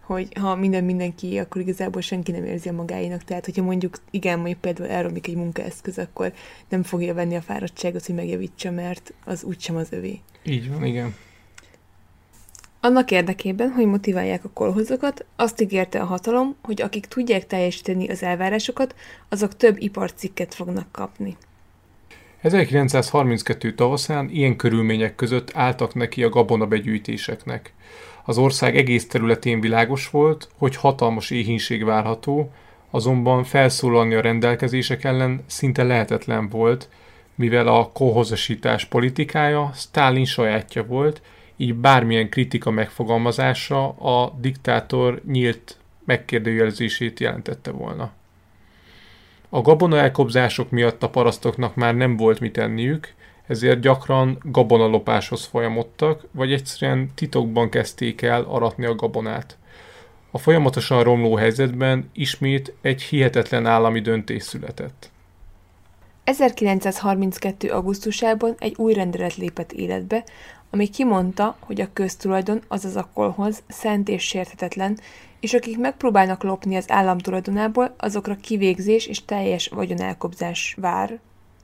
[0.00, 3.24] hogy ha minden mindenki, akkor igazából senki nem érzi a magáinak.
[3.24, 6.32] Tehát, hogyha mondjuk, igen, mondjuk például elromlik egy munkaeszköz, akkor
[6.68, 10.20] nem fogja venni a fáradtságot, hogy megjavítsa, mert az úgysem az övé.
[10.44, 11.14] Így van, igen.
[12.80, 18.22] Annak érdekében, hogy motiválják a kolhozokat, azt ígérte a hatalom, hogy akik tudják teljesíteni az
[18.22, 18.94] elvárásokat,
[19.28, 21.36] azok több iparcikket fognak kapni.
[22.42, 27.72] 1932 tavaszán ilyen körülmények között álltak neki a gabonabegyűjtéseknek.
[28.24, 32.52] Az ország egész területén világos volt, hogy hatalmas éhínség várható,
[32.90, 36.88] azonban felszólalni a rendelkezések ellen szinte lehetetlen volt,
[37.34, 41.22] mivel a kohozasítás politikája Stalin sajátja volt,
[41.56, 48.12] így bármilyen kritika megfogalmazása a diktátor nyílt megkérdőjelezését jelentette volna.
[49.54, 53.14] A gabona elkobzások miatt a parasztoknak már nem volt mit enniük,
[53.46, 59.58] ezért gyakran gabonalopáshoz folyamodtak, vagy egyszerűen titokban kezdték el aratni a gabonát.
[60.30, 65.10] A folyamatosan romló helyzetben ismét egy hihetetlen állami döntés született.
[66.24, 67.68] 1932.
[67.68, 70.24] augusztusában egy új rendelet lépett életbe,
[70.70, 74.98] ami kimondta, hogy a köztulajdon, azaz a kolhoz szent és sérthetetlen,
[75.42, 81.20] és akik megpróbálnak lopni az állam tulajdonából, azokra kivégzés és teljes vagyonelkobzás vár,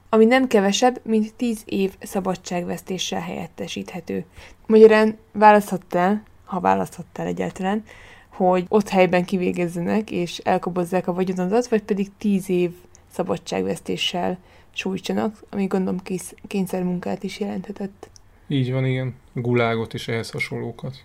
[0.09, 4.25] ami nem kevesebb, mint 10 év szabadságvesztéssel helyettesíthető.
[4.67, 7.85] Magyarán választhattál, ha választhattál egyáltalán,
[8.29, 12.71] hogy ott helyben kivégezzenek és elkobozzák a vagyonodat, vagy pedig 10 év
[13.13, 14.39] szabadságvesztéssel
[14.71, 16.01] sújtsanak, ami gondolom
[16.47, 18.11] kényszermunkát is jelenthetett.
[18.49, 19.15] Így van, igen.
[19.33, 21.05] Gulágot és ehhez hasonlókat.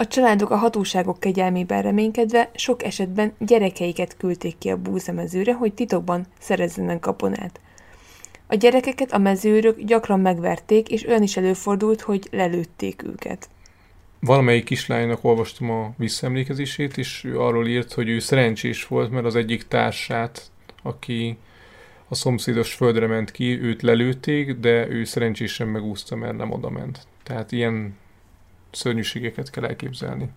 [0.00, 6.26] A családok a hatóságok kegyelmében reménykedve sok esetben gyerekeiket küldték ki a búzamezőre, hogy titokban
[6.40, 7.60] szerezzenek kaponát.
[8.46, 13.48] A gyerekeket a mezőrök gyakran megverték, és olyan is előfordult, hogy lelőtték őket.
[14.20, 19.36] Valamelyik kislánynak olvastam a visszaemlékezését, és ő arról írt, hogy ő szerencsés volt, mert az
[19.36, 20.50] egyik társát,
[20.82, 21.38] aki
[22.08, 27.06] a szomszédos földre ment ki, őt lelőtték, de ő szerencsésen megúszta, mert nem oda ment.
[27.22, 27.96] Tehát ilyen
[28.70, 30.28] szörnyűségeket kell elképzelni.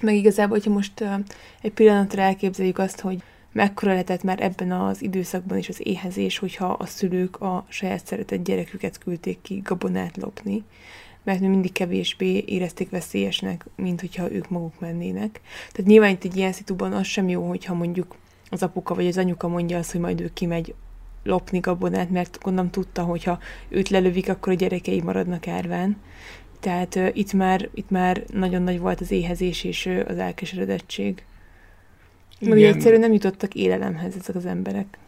[0.00, 1.04] Meg igazából, hogyha most
[1.62, 3.22] egy pillanatra elképzeljük azt, hogy
[3.52, 8.44] mekkora lehetett már ebben az időszakban is az éhezés, hogyha a szülők a saját szeretett
[8.44, 10.64] gyereküket küldték ki gabonát lopni,
[11.22, 15.40] mert mindig kevésbé érezték veszélyesnek, mint hogyha ők maguk mennének.
[15.72, 18.16] Tehát nyilván itt egy ilyen szituban az sem jó, hogyha mondjuk
[18.50, 20.74] az apuka vagy az anyuka mondja azt, hogy majd ő kimegy
[21.22, 25.96] lopni gabonát, mert gondolom tudta, hogy ha őt lelövik, akkor a gyerekei maradnak árván.
[26.60, 31.24] Tehát uh, itt, már, itt már nagyon nagy volt az éhezés és uh, az elkeseredettség.
[32.40, 34.98] Meg egyszerűen nem jutottak élelemhez ezek az emberek.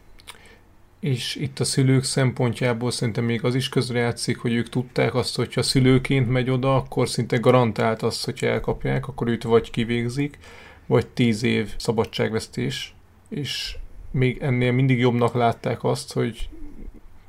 [1.01, 5.55] És itt a szülők szempontjából szerintem még az is közrejátszik, hogy ők tudták azt, hogy
[5.55, 10.39] ha szülőként megy oda, akkor szinte garantált azt, hogy elkapják, akkor őt vagy kivégzik,
[10.87, 12.95] vagy tíz év szabadságvesztés.
[13.29, 13.77] És
[14.11, 16.49] még ennél mindig jobbnak látták azt, hogy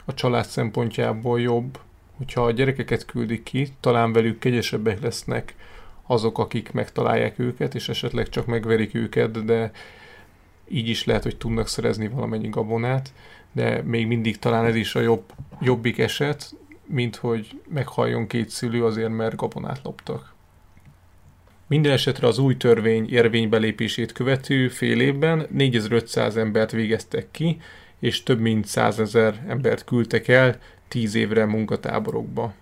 [0.06, 1.80] a család szempontjából jobb,
[2.18, 5.56] hogyha a gyerekeket küldik ki, talán velük kegyesebbek lesznek
[6.06, 9.72] azok, akik megtalálják őket, és esetleg csak megverik őket, de
[10.68, 13.14] így is lehet, hogy tudnak szerezni valamennyi gabonát,
[13.52, 15.24] de még mindig talán ez is a jobb,
[15.62, 20.34] jobbik eset, mint hogy meghalljon két szülő azért, mert gabonát loptak.
[21.68, 27.58] Minden esetre az új törvény érvénybelépését követő fél évben 4500 embert végeztek ki,
[28.00, 30.60] és több mint 100 ezer embert küldtek el
[30.94, 32.54] 10 évre munkatáborokba.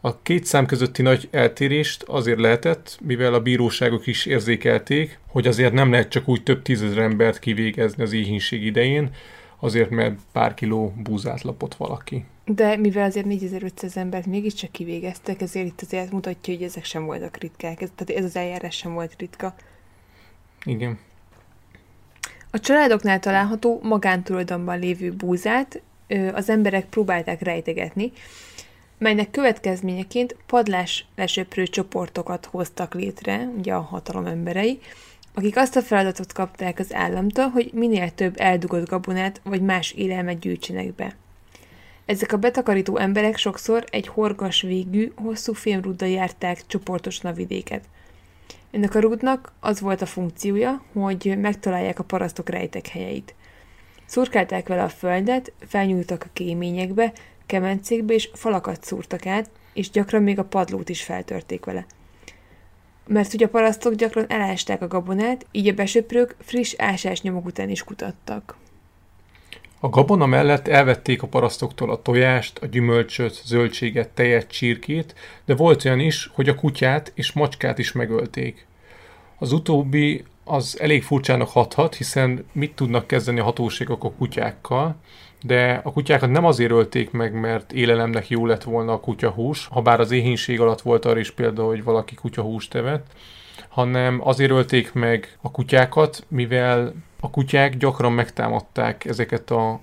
[0.00, 5.72] A két szám közötti nagy eltérést azért lehetett, mivel a bíróságok is érzékelték, hogy azért
[5.72, 9.10] nem lehet csak úgy több tízezer embert kivégezni az éhínség idején,
[9.58, 12.24] azért mert pár kiló búzát lapott valaki.
[12.44, 17.36] De mivel azért 4500 embert mégiscsak kivégeztek, ezért itt azért mutatja, hogy ezek sem voltak
[17.36, 17.80] ritkák.
[17.80, 19.54] Ez, tehát ez az eljárás sem volt ritka.
[20.64, 20.98] Igen.
[22.50, 25.82] A családoknál található magántulajdonban lévő búzát
[26.32, 28.12] az emberek próbálták rejtegetni,
[28.98, 34.78] melynek következményeként padlás lesöprő csoportokat hoztak létre, ugye a hatalom emberei,
[35.34, 40.38] akik azt a feladatot kapták az államtól, hogy minél több eldugott gabonát vagy más élelmet
[40.38, 41.16] gyűjtsenek be.
[42.06, 47.84] Ezek a betakarító emberek sokszor egy horgas végű, hosszú fémrúddal járták csoportos navidéket.
[48.70, 53.34] Ennek a rúdnak az volt a funkciója, hogy megtalálják a parasztok rejtek helyeit.
[54.08, 57.12] Szurkálták vele a földet, felnyúltak a kéményekbe,
[57.46, 61.86] kemencékbe és falakat szúrtak át, és gyakran még a padlót is feltörték vele.
[63.06, 67.84] Mert ugye a parasztok gyakran elásták a gabonát, így a besöprők friss ásásnyomok után is
[67.84, 68.56] kutattak.
[69.80, 75.84] A gabona mellett elvették a parasztoktól a tojást, a gyümölcsöt, zöldséget, tejet, csirkét, de volt
[75.84, 78.66] olyan is, hogy a kutyát és macskát is megölték.
[79.38, 84.96] Az utóbbi az elég furcsának hathat, hiszen mit tudnak kezdeni a hatóságok a kutyákkal,
[85.42, 89.82] de a kutyákat nem azért ölték meg, mert élelemnek jó lett volna a kutyahús, ha
[89.82, 93.06] bár az éhínség alatt volt arra is példa, hogy valaki kutyahúst evett,
[93.68, 99.78] hanem azért ölték meg a kutyákat, mivel a kutyák gyakran megtámadták ezeket a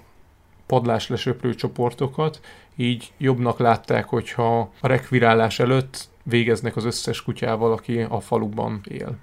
[0.65, 2.39] padlás lesöprő csoportokat,
[2.75, 9.17] így jobbnak látták, hogyha a rekvirálás előtt végeznek az összes kutyával, aki a faluban él.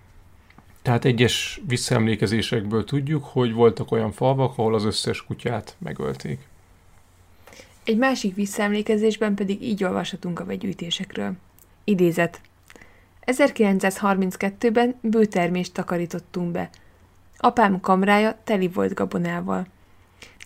[0.82, 6.40] Tehát egyes visszaemlékezésekből tudjuk, hogy voltak olyan falvak, ahol az összes kutyát megölték.
[7.84, 11.32] Egy másik visszaemlékezésben pedig így olvashatunk a vegyűjtésekről.
[11.84, 12.40] Idézet.
[13.26, 16.70] 1932-ben bőtermést takarítottunk be.
[17.36, 19.66] Apám kamrája teli volt gabonával.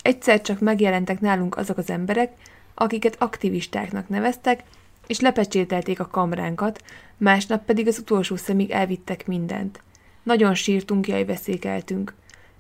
[0.03, 2.33] Egyszer csak megjelentek nálunk azok az emberek,
[2.75, 4.63] akiket aktivistáknak neveztek,
[5.07, 6.83] és lepecsételték a kamránkat,
[7.17, 9.83] másnap pedig az utolsó szemig elvittek mindent.
[10.27, 12.15] Nagyon sírtunk, jaj, veszékeltünk.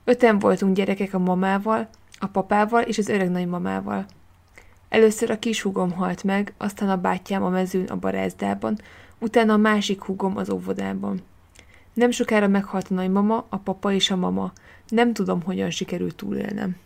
[0.04, 1.88] Öten voltunk gyerekek a mamával,
[2.18, 4.06] a papával és az öreg nagymamával.
[4.88, 8.78] Először a kis húgom halt meg, aztán a bátyám a mezőn a barázdában,
[9.18, 11.22] utána a másik húgom az óvodában.
[11.92, 14.52] Nem sokára meghalt a nagymama, a papa és a mama.
[14.88, 16.76] Nem tudom, hogyan sikerült túlélnem.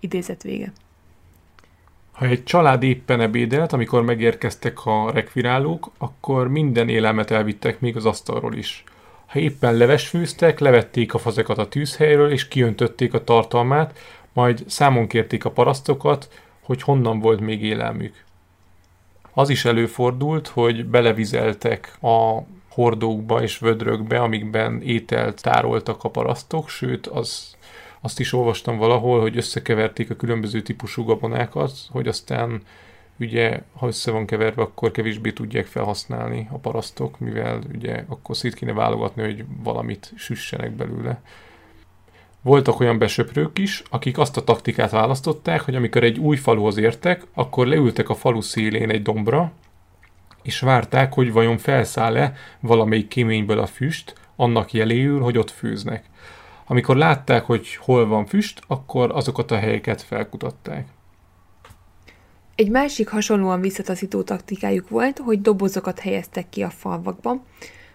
[0.00, 0.72] Idézet vége.
[2.12, 8.06] Ha egy család éppen ebédelt, amikor megérkeztek a rekvirálók, akkor minden élelmet elvittek még az
[8.06, 8.84] asztalról is.
[9.28, 13.98] Ha éppen leves főztek, levették a fazekat a tűzhelyről, és kiöntötték a tartalmát,
[14.32, 16.28] majd számon kérték a parasztokat,
[16.62, 18.24] hogy honnan volt még élelmük.
[19.32, 27.06] Az is előfordult, hogy belevizeltek a hordókba és vödrökbe, amikben ételt tároltak a parasztok, sőt,
[27.06, 27.56] az,
[28.00, 32.62] azt is olvastam valahol, hogy összekeverték a különböző típusú gabonákat, hogy aztán
[33.20, 38.54] ugye, ha össze van keverve, akkor kevésbé tudják felhasználni a parasztok, mivel ugye akkor szét
[38.54, 41.22] kéne válogatni, hogy valamit süssenek belőle.
[42.42, 47.22] Voltak olyan besöprők is, akik azt a taktikát választották, hogy amikor egy új faluhoz értek,
[47.34, 49.52] akkor leültek a falu szélén egy dombra,
[50.42, 56.04] és várták, hogy vajon felszáll-e valamelyik kéményből a füst, annak jeléül, hogy ott főznek.
[56.66, 60.86] Amikor látták, hogy hol van füst, akkor azokat a helyeket felkutatták.
[62.58, 67.42] Egy másik hasonlóan visszataszító taktikájuk volt, hogy dobozokat helyeztek ki a falvakban,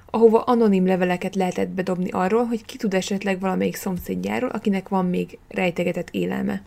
[0.10, 5.38] ahova anonim leveleket lehetett bedobni arról, hogy ki tud esetleg valamelyik szomszédjáról, akinek van még
[5.48, 6.62] rejtegetett élelme.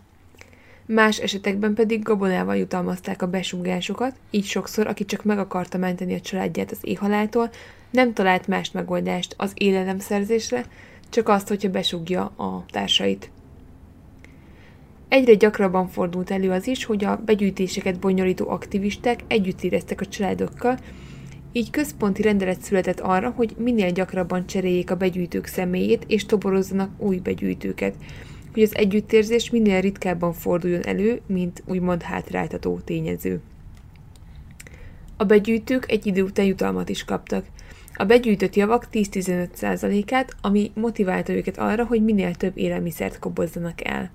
[0.85, 6.19] Más esetekben pedig gabonával jutalmazták a besúgásokat, így sokszor, aki csak meg akarta menteni a
[6.21, 7.49] családját az éhaláltól,
[7.89, 10.65] nem talált más megoldást az élelemszerzésre,
[11.09, 13.29] csak azt, hogyha besúgja a társait.
[15.09, 20.77] Egyre gyakrabban fordult elő az is, hogy a begyűjtéseket bonyolító aktivisták együtt éreztek a családokkal,
[21.51, 27.17] így központi rendelet született arra, hogy minél gyakrabban cseréljék a begyűjtők személyét és toborozzanak új
[27.17, 27.95] begyűjtőket,
[28.53, 33.41] hogy az együttérzés minél ritkábban forduljon elő, mint úgymond hátráltató tényező.
[35.17, 37.45] A begyűjtők egy idő után jutalmat is kaptak.
[37.93, 44.11] A begyűjtött javak 10-15%-át, ami motiválta őket arra, hogy minél több élelmiszert kobozzanak el.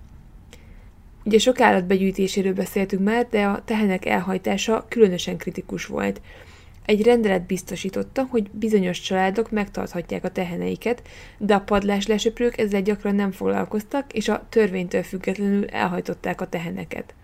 [1.24, 6.20] Ugye sok állat begyűjtéséről beszéltünk már, de a tehenek elhajtása különösen kritikus volt.
[6.84, 11.02] Egy rendelet biztosította, hogy bizonyos családok megtarthatják a teheneiket,
[11.38, 17.14] de a padlás lesöprők ezzel gyakran nem foglalkoztak, és a törvénytől függetlenül elhajtották a teheneket.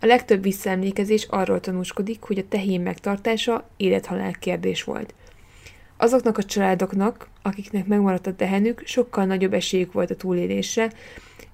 [0.00, 5.14] A legtöbb visszaemlékezés arról tanúskodik, hogy a tehén megtartása élethalál kérdés volt.
[5.96, 10.90] Azoknak a családoknak, akiknek megmaradt a tehenük, sokkal nagyobb esélyük volt a túlélésre,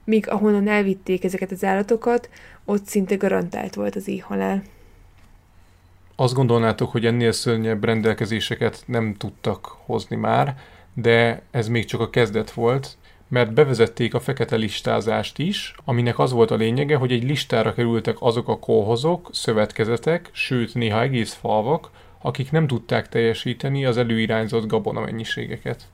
[0.06, 2.30] míg ahonnan elvitték ezeket az állatokat,
[2.64, 4.62] ott szinte garantált volt az éhhalál.
[6.16, 10.56] Azt gondolnátok, hogy ennél szörnyebb rendelkezéseket nem tudtak hozni már,
[10.94, 12.96] de ez még csak a kezdet volt,
[13.28, 18.16] mert bevezették a fekete listázást is, aminek az volt a lényege, hogy egy listára kerültek
[18.18, 21.90] azok a kolhozok, szövetkezetek, sőt néha egész falvak,
[22.20, 25.88] akik nem tudták teljesíteni az előirányzott gabona mennyiségeket.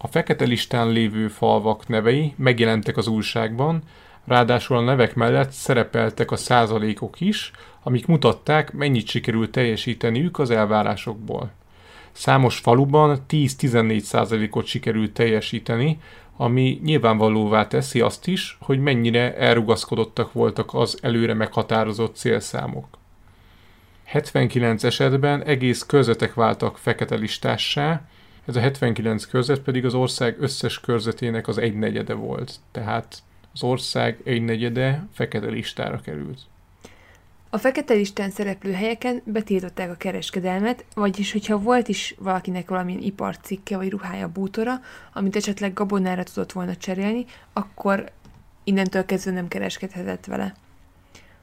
[0.00, 3.82] A fekete listán lévő falvak nevei megjelentek az újságban,
[4.26, 7.50] ráadásul a nevek mellett szerepeltek a százalékok is,
[7.82, 11.50] amik mutatták, mennyit sikerült teljesíteniük az elvárásokból.
[12.12, 16.00] Számos faluban 10-14 százalékot sikerült teljesíteni,
[16.36, 22.98] ami nyilvánvalóvá teszi azt is, hogy mennyire elrugaszkodottak voltak az előre meghatározott célszámok.
[24.04, 28.08] 79 esetben egész körzetek váltak fekete listássá,
[28.48, 33.22] ez a 79 körzet pedig az ország összes körzetének az egynegyede volt, tehát
[33.52, 36.38] az ország egynegyede fekete listára került.
[37.50, 43.76] A fekete listán szereplő helyeken betiltották a kereskedelmet, vagyis hogyha volt is valakinek valamilyen iparcikke
[43.76, 44.80] vagy ruhája bútora,
[45.12, 48.10] amit esetleg gabonára tudott volna cserélni, akkor
[48.64, 50.54] innentől kezdve nem kereskedhetett vele.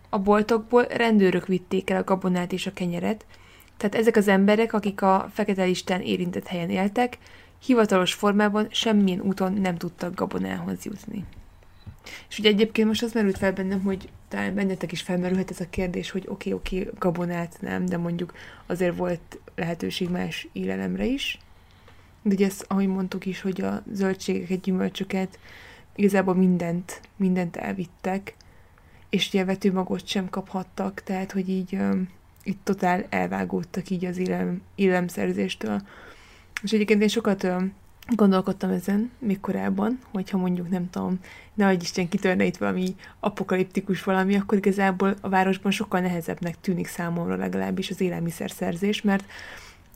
[0.10, 3.26] A boltokból rendőrök vitték el a gabonát és a kenyeret,
[3.78, 7.18] tehát ezek az emberek, akik a fekete listán érintett helyen éltek,
[7.66, 11.26] hivatalos formában semmilyen úton nem tudtak gabonához jutni.
[12.30, 15.70] És ugye egyébként most az merült fel bennem, hogy talán bennetek is felmerülhet ez a
[15.70, 18.34] kérdés, hogy oké, okay, oké, okay, gabonát nem, de mondjuk
[18.66, 21.40] azért volt lehetőség más élelemre is.
[22.22, 25.40] De ugye ezt, ahogy mondtuk is, hogy a zöldségeket, gyümölcsöket,
[25.96, 28.36] igazából mindent, mindent elvittek,
[29.10, 31.78] és ugye vetőmagot sem kaphattak, tehát hogy így
[32.46, 35.82] itt totál elvágódtak így az élelem, élelemszerzéstől.
[36.62, 37.48] És egyébként én sokat
[38.16, 41.20] gondolkodtam ezen még korábban, hogyha mondjuk nem tudom,
[41.54, 46.88] ne adj Isten kitörne itt valami apokaliptikus valami, akkor igazából a városban sokkal nehezebbnek tűnik
[46.88, 49.26] számomra legalábbis az élelmiszerszerzés, mert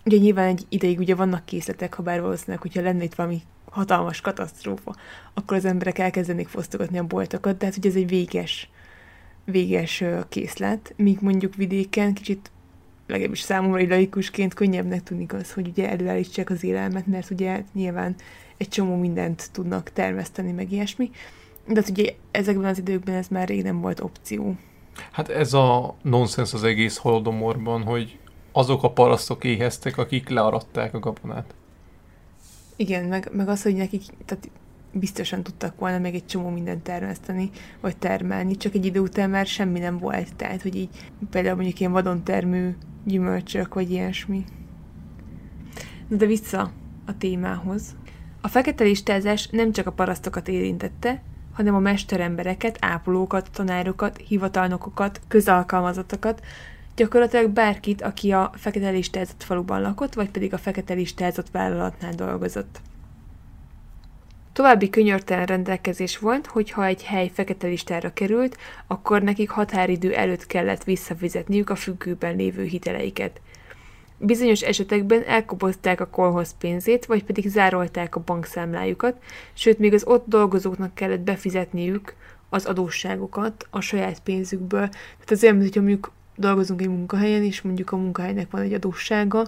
[0.06, 3.42] ugye nyilván egy ideig ugye vannak készletek, ha bár valószínűleg, hogyha lenne itt valami
[3.72, 4.96] hatalmas katasztrófa,
[5.34, 8.70] akkor az emberek elkezdenék fosztogatni a boltokat, de hát ugye ez egy véges,
[9.46, 12.52] véges készlet, míg mondjuk vidéken kicsit
[13.08, 18.16] legalábbis számomra egy laikusként könnyebbnek tűnik az, hogy ugye előállítsák az élelmet, mert ugye nyilván
[18.58, 21.12] egy csomó mindent tudnak termeszteni, meg ilyesmi.
[21.68, 24.56] De hát ugye ezekben az időkben ez már rég nem volt opció.
[25.12, 28.18] Hát ez a nonsens az egész holodomorban, hogy
[28.52, 31.54] azok a parasztok éheztek, akik learadták a gabonát.
[32.76, 34.50] Igen, meg, meg az, hogy nekik tehát
[34.92, 37.50] biztosan tudtak volna meg egy csomó mindent termeszteni,
[37.82, 40.36] vagy termelni, csak egy idő után már semmi nem volt.
[40.36, 40.90] Tehát, hogy így
[41.30, 44.44] például mondjuk ilyen vadon termő gyümölcsök, vagy ilyesmi.
[46.08, 46.72] Na de vissza
[47.06, 47.96] a témához.
[48.42, 51.22] A fekete listázás nem csak a parasztokat érintette,
[51.54, 56.42] hanem a mesterembereket, ápolókat, tanárokat, hivatalnokokat, közalkalmazottakat,
[56.96, 62.82] gyakorlatilag bárkit, aki a fekete listázott faluban lakott, vagy pedig a fekete listázott vállalatnál dolgozott.
[64.54, 70.48] További könyörtelen rendelkezés volt, hogy ha egy hely fekete listára került, akkor nekik határidő előtt
[70.48, 73.42] kellett visszafizetniük a függőben lévő hiteleiket.
[74.18, 79.16] Bizonyos esetekben elkobozták a kolhoz pénzét, vagy pedig zárolták a bankszámlájukat,
[79.54, 82.16] sőt még az ott dolgozóknak kellett befizetniük
[82.50, 84.88] az adósságokat a saját pénzükből.
[84.90, 89.48] Tehát azért, hogyha mondjuk dolgozunk egy munkahelyen, és mondjuk a munkahelynek van egy adóssága,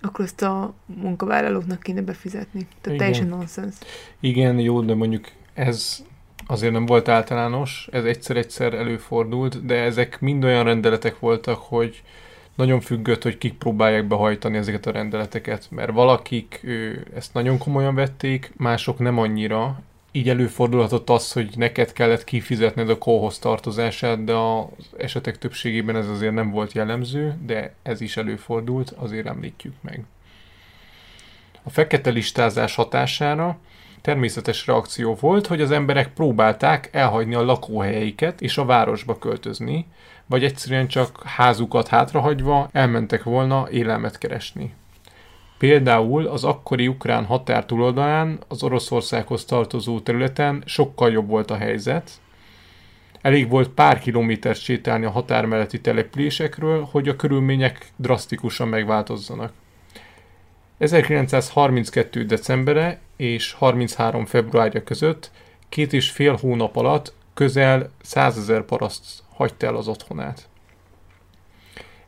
[0.00, 2.60] akkor azt a munkavállalóknak kéne befizetni.
[2.60, 2.98] Tehát Igen.
[2.98, 3.74] teljesen nonsens.
[4.20, 5.24] Igen, jó, de mondjuk
[5.54, 6.04] ez
[6.46, 12.02] azért nem volt általános, ez egyszer-egyszer előfordult, de ezek mind olyan rendeletek voltak, hogy
[12.54, 17.94] nagyon függött, hogy kik próbálják behajtani ezeket a rendeleteket, mert valakik ő, ezt nagyon komolyan
[17.94, 19.80] vették, mások nem annyira,
[20.18, 24.66] így előfordulhatott az, hogy neked kellett kifizetned a kóhoz tartozását, de az
[24.98, 30.04] esetek többségében ez azért nem volt jellemző, de ez is előfordult, azért említjük meg.
[31.62, 33.58] A fekete listázás hatására
[34.00, 39.86] természetes reakció volt, hogy az emberek próbálták elhagyni a lakóhelyeiket és a városba költözni,
[40.26, 44.74] vagy egyszerűen csak házukat hátrahagyva elmentek volna élelmet keresni.
[45.58, 52.10] Például az akkori ukrán határ túloldalán, az Oroszországhoz tartozó területen sokkal jobb volt a helyzet.
[53.20, 59.52] Elég volt pár kilométert sétálni a határ melletti településekről, hogy a körülmények drasztikusan megváltozzanak.
[60.78, 62.24] 1932.
[62.24, 64.26] decembere és 33.
[64.26, 65.30] februárja között
[65.68, 70.47] két és fél hónap alatt közel 100 ezer paraszt hagyta el az otthonát.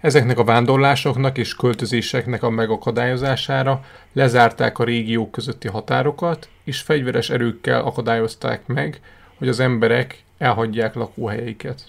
[0.00, 7.82] Ezeknek a vándorlásoknak és költözéseknek a megakadályozására lezárták a régiók közötti határokat, és fegyveres erőkkel
[7.82, 9.00] akadályozták meg,
[9.38, 11.82] hogy az emberek elhagyják lakóhelyeiket.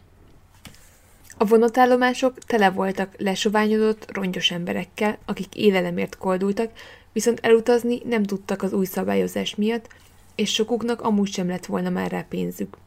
[1.37, 6.71] A vonatállomások tele voltak lesoványodott, rongyos emberekkel, akik élelemért koldultak,
[7.11, 9.87] viszont elutazni nem tudtak az új szabályozás miatt,
[10.35, 12.77] és sokuknak amúgy sem lett volna már rá pénzük.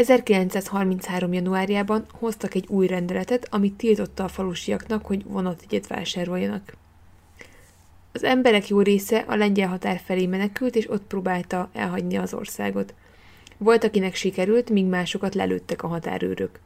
[0.00, 1.32] 1933.
[1.32, 6.76] januárjában hoztak egy új rendeletet, ami tiltotta a falusiaknak, hogy vonatjegyet vásároljanak.
[8.12, 12.94] Az emberek jó része a lengyel határ felé menekült, és ott próbálta elhagyni az országot.
[13.56, 16.60] Volt, akinek sikerült, míg másokat lelőttek a határőrök.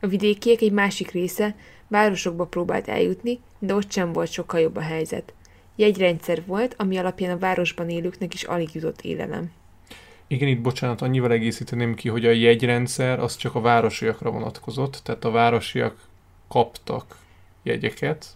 [0.00, 1.54] A vidékiek egy másik része
[1.88, 5.32] városokba próbált eljutni, de ott sem volt sokkal jobb a helyzet.
[5.76, 9.50] Jegyrendszer volt, ami alapján a városban élőknek is alig jutott élelem.
[10.32, 15.24] Igen, itt bocsánat, annyival egészíteném ki, hogy a jegyrendszer az csak a városiakra vonatkozott, tehát
[15.24, 15.96] a városiak
[16.48, 17.16] kaptak
[17.62, 18.26] jegyeket,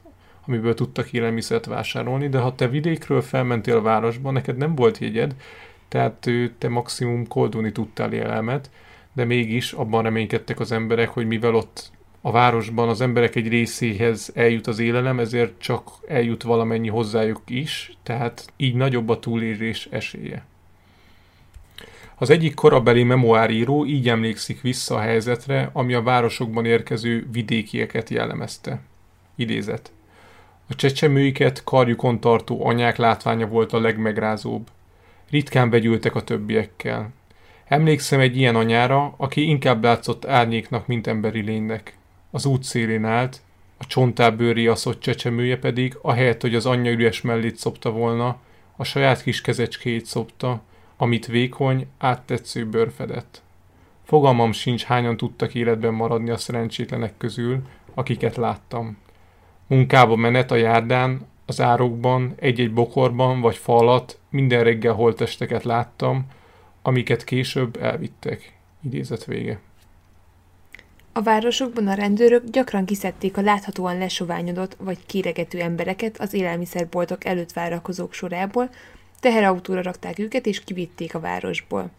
[0.46, 5.34] amiből tudtak élelmiszert vásárolni, de ha te vidékről felmentél a városba, neked nem volt jegyed,
[5.88, 8.70] tehát te maximum koldulni tudtál élelmet,
[9.12, 11.90] de mégis abban reménykedtek az emberek, hogy mivel ott
[12.20, 17.96] a városban az emberek egy részéhez eljut az élelem, ezért csak eljut valamennyi hozzájuk is,
[18.02, 20.44] tehát így nagyobb a túlélés esélye.
[22.16, 28.80] Az egyik korabeli memoáríró így emlékszik vissza a helyzetre, ami a városokban érkező vidékieket jellemezte.
[29.34, 29.92] Idézet.
[30.68, 34.66] A csecsemőiket karjukon tartó anyák látványa volt a legmegrázóbb.
[35.30, 37.10] Ritkán begyűltek a többiekkel.
[37.64, 41.96] Emlékszem egy ilyen anyára, aki inkább látszott árnyéknak, mint emberi lénynek.
[42.30, 43.40] Az út szélén állt,
[43.78, 48.38] a csontábőri aszott csecsemője pedig, ahelyett, hogy az anyja üres mellét szopta volna,
[48.76, 50.62] a saját kis kezecskéjét szopta,
[51.04, 53.42] amit vékony, áttetsző bőr fedett.
[54.04, 57.62] Fogalmam sincs, hányan tudtak életben maradni a szerencsétlenek közül,
[57.94, 58.98] akiket láttam.
[59.66, 66.26] Munkába menet a járdán, az árokban, egy-egy bokorban vagy fa alatt minden reggel holtesteket láttam,
[66.82, 68.52] amiket később elvittek.
[68.82, 69.60] Idézet vége.
[71.12, 77.52] A városokban a rendőrök gyakran kiszedték a láthatóan lesoványodott vagy kéregető embereket az élelmiszerboltok előtt
[77.52, 78.70] várakozók sorából,
[79.24, 81.90] teherautóra rakták őket és kivitték a városból.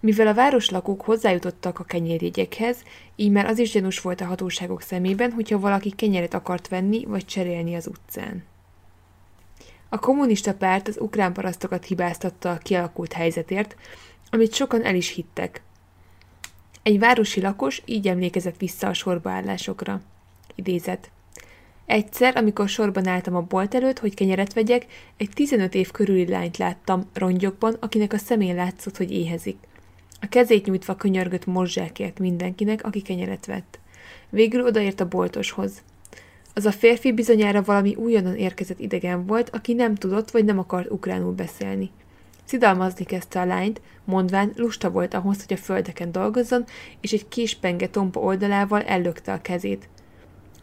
[0.00, 2.76] Mivel a városlakók hozzájutottak a kenyérjegyekhez,
[3.16, 7.24] így már az is gyanús volt a hatóságok szemében, hogyha valaki kenyeret akart venni vagy
[7.24, 8.44] cserélni az utcán.
[9.88, 13.76] A kommunista párt az ukrán parasztokat hibáztatta a kialakult helyzetért,
[14.30, 15.62] amit sokan el is hittek.
[16.82, 20.00] Egy városi lakos így emlékezett vissza a sorbaállásokra.
[20.54, 21.10] Idézet.
[21.86, 26.56] Egyszer, amikor sorban álltam a bolt előtt, hogy kenyeret vegyek, egy 15 év körüli lányt
[26.56, 29.56] láttam rongyokban, akinek a szemén látszott, hogy éhezik.
[30.20, 33.78] A kezét nyújtva könyörgött morzsákért mindenkinek, aki kenyeret vett.
[34.30, 35.82] Végül odaért a boltoshoz.
[36.54, 40.90] Az a férfi bizonyára valami újonnan érkezett idegen volt, aki nem tudott vagy nem akart
[40.90, 41.90] ukránul beszélni.
[42.44, 46.64] Szidalmazni kezdte a lányt, mondván lusta volt ahhoz, hogy a földeken dolgozzon,
[47.00, 49.88] és egy kis penge tompa oldalával ellökte a kezét.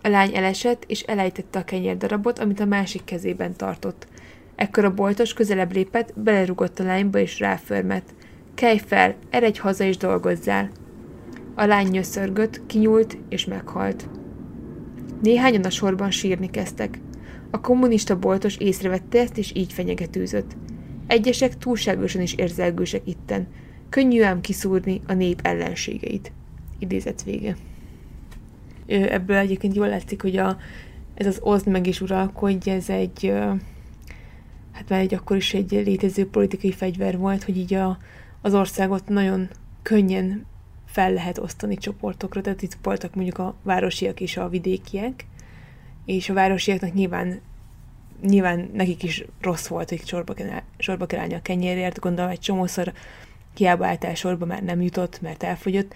[0.02, 4.08] A lány elesett, és elejtette a kenyérdarabot, amit a másik kezében tartott.
[4.56, 8.14] Ekkor a boltos közelebb lépett, belerugott a lányba, és ráförmett.
[8.54, 10.70] Kelj fel, eredj haza és dolgozzál!
[11.56, 14.10] A lány nyöszörgött, kinyúlt, és meghalt.
[15.22, 17.00] Néhányan a sorban sírni kezdtek.
[17.52, 20.56] A kommunista boltos észrevette ezt, és így fenyegetőzött.
[21.08, 23.48] Egyesek túlságosan is érzelgősek itten.
[23.90, 26.32] Könnyű ám kiszúrni a nép ellenségeit.
[26.80, 27.56] Idézet vége.
[28.90, 30.58] Ebből egyébként jól látszik, hogy a,
[31.14, 33.34] ez az oszd meg is uralkodj, ez egy,
[34.72, 37.98] hát már egy akkor is egy létező politikai fegyver volt, hogy így a,
[38.42, 39.50] az országot nagyon
[39.82, 40.46] könnyen
[40.86, 45.26] fel lehet osztani csoportokra, tehát itt voltak mondjuk a városiak és a vidékiek,
[46.06, 47.42] és a városiaknak nyilván
[48.22, 52.40] nyilván nekik is rossz volt, hogy sorba kell, sorba kell állni a kenyérért, gondolom egy
[52.40, 52.94] csomószor
[53.56, 55.94] hiába álltál sorba, már nem jutott, mert elfogyott,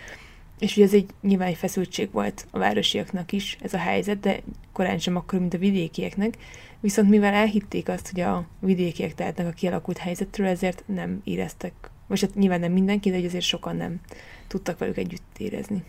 [0.63, 4.39] és ugye ez egy nyilván egy feszültség volt a városiaknak is ez a helyzet, de
[4.71, 6.33] korán sem akkor, mint a vidékieknek,
[6.79, 11.73] viszont mivel elhitték azt, hogy a vidékiek tehetnek a kialakult helyzetről, ezért nem éreztek,
[12.07, 13.99] vagy hát nyilván nem mindenki, de azért sokan nem
[14.47, 15.83] tudtak velük együtt érezni.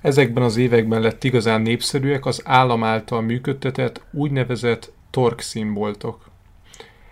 [0.00, 5.44] Ezekben az években lett igazán népszerűek az állam által működtetett úgynevezett tork.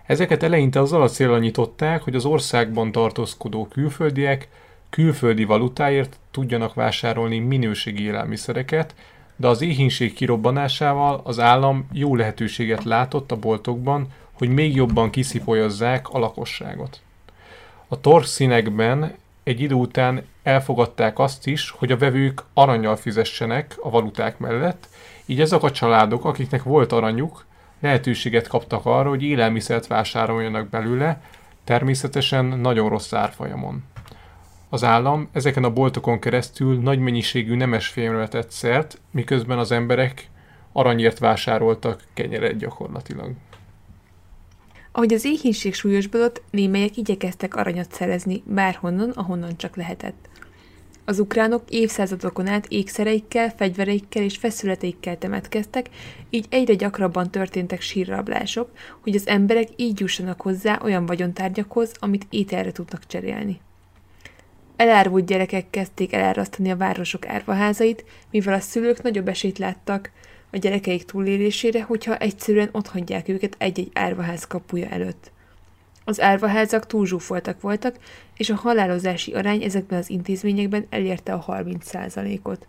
[0.06, 4.48] Ezeket eleinte azzal a célra nyitották, hogy az országban tartózkodó külföldiek
[4.90, 8.94] külföldi valutáért tudjanak vásárolni minőségi élelmiszereket,
[9.36, 16.08] de az éhínség kirobbanásával az állam jó lehetőséget látott a boltokban, hogy még jobban kiszipolyozzák
[16.08, 17.00] a lakosságot.
[17.88, 23.90] A tork színekben egy idő után elfogadták azt is, hogy a vevők aranyjal fizessenek a
[23.90, 24.88] valuták mellett,
[25.26, 27.46] így ezek a családok, akiknek volt aranyuk,
[27.80, 31.20] lehetőséget kaptak arra, hogy élelmiszert vásároljanak belőle,
[31.64, 33.84] természetesen nagyon rossz árfolyamon.
[34.68, 40.30] Az állam ezeken a boltokon keresztül nagy mennyiségű nemesfémre tett szert, miközben az emberek
[40.72, 43.32] aranyért vásároltak kenyeret gyakorlatilag.
[44.92, 50.28] Ahogy az éhínség súlyosbodott, némelyek igyekeztek aranyat szerezni bárhonnan, ahonnan csak lehetett.
[51.04, 55.88] Az ukránok évszázadokon át ékszereikkel, fegyvereikkel és feszületeikkel temetkeztek,
[56.30, 62.72] így egyre gyakrabban történtek sírrablások, hogy az emberek így jussanak hozzá olyan vagyontárgyakhoz, amit ételre
[62.72, 63.60] tudnak cserélni.
[64.78, 70.10] Elárvult gyerekek kezdték elárasztani a városok árvaházait, mivel a szülők nagyobb esélyt láttak
[70.50, 75.32] a gyerekeik túlélésére, hogyha egyszerűen otthagyják őket egy-egy árvaház kapuja előtt.
[76.04, 77.96] Az árvaházak túlzsúfoltak voltak,
[78.36, 82.66] és a halálozási arány ezekben az intézményekben elérte a 30%-ot.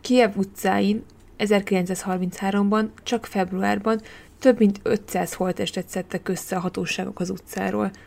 [0.00, 1.04] Kiev utcáin
[1.38, 4.00] 1933-ban, csak februárban
[4.38, 7.90] több mint 500 holtestet szedtek össze a hatóságok az utcáról–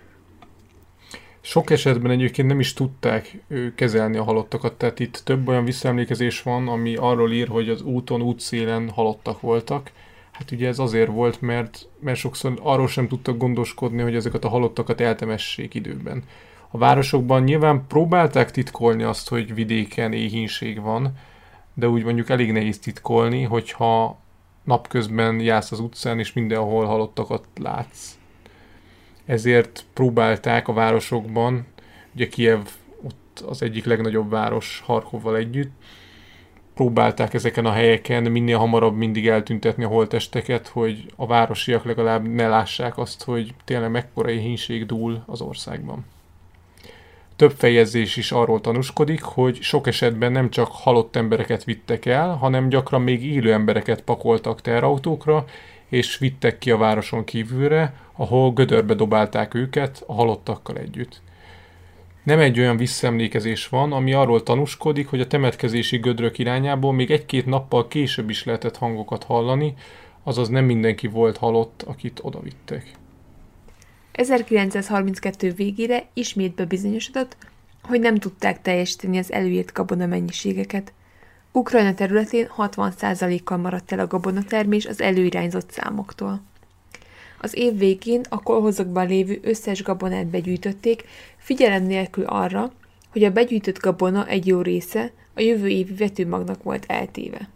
[1.42, 3.44] Sok esetben egyébként nem is tudták
[3.76, 8.22] kezelni a halottakat, tehát itt több olyan visszaemlékezés van, ami arról ír, hogy az úton,
[8.22, 9.92] útszélen halottak voltak.
[10.32, 14.50] Hát ugye ez azért volt, mert, mert sokszor arról sem tudtak gondoskodni, hogy ezeket a
[14.50, 16.24] halottakat eltemessék időben.
[16.72, 21.18] A városokban nyilván próbálták titkolni azt, hogy vidéken éhínség van,
[21.74, 24.20] de úgy mondjuk elég nehéz titkolni, hogyha
[24.64, 28.19] napközben jársz az utcán, és mindenhol halottakat látsz
[29.30, 31.66] ezért próbálták a városokban,
[32.16, 32.60] ugye Kiev
[33.04, 35.72] ott az egyik legnagyobb város Harkovval együtt,
[36.74, 42.48] próbálták ezeken a helyeken minél hamarabb mindig eltüntetni a holtesteket, hogy a városiak legalább ne
[42.48, 46.06] lássák azt, hogy tényleg mekkora éhínség dúl az országban.
[47.36, 52.70] Több fejezés is arról tanúskodik, hogy sok esetben nem csak halott embereket vittek el, hanem
[52.70, 55.46] gyakran még élő embereket pakoltak terautókra,
[55.90, 61.22] és vittek ki a városon kívülre, ahol gödörbe dobálták őket a halottakkal együtt.
[62.24, 67.46] Nem egy olyan visszaemlékezés van, ami arról tanúskodik, hogy a temetkezési gödrök irányából még egy-két
[67.46, 69.74] nappal később is lehetett hangokat hallani,
[70.24, 72.92] azaz nem mindenki volt halott, akit odavittek.
[74.12, 77.38] 1932 végére ismét bebizonyosodott,
[77.84, 80.94] hogy nem tudták teljesíteni az előírt gabona mennyiségeket.
[81.52, 86.42] Ukrajna területén 60%-kal maradt el a gabonatermés az előirányzott számoktól.
[87.42, 91.04] Az év végén a kolhozokban lévő összes gabonát begyűjtötték,
[91.38, 92.72] figyelem nélkül arra,
[93.12, 97.50] hogy a begyűjtött gabona egy jó része a jövő évi vetőmagnak volt eltéve.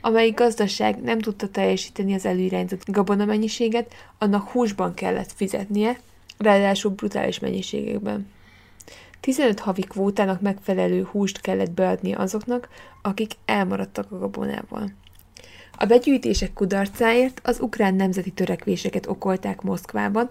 [0.00, 5.98] Amelyik gazdaság nem tudta teljesíteni az előirányzott gabona mennyiséget, annak húsban kellett fizetnie,
[6.38, 8.26] ráadásul brutális mennyiségekben.
[9.20, 12.68] 15 havi kvótának megfelelő húst kellett beadni azoknak,
[13.02, 14.92] akik elmaradtak a gabonával.
[15.80, 20.28] A begyűjtések kudarcáért az ukrán nemzeti törekvéseket okolták Moszkvában,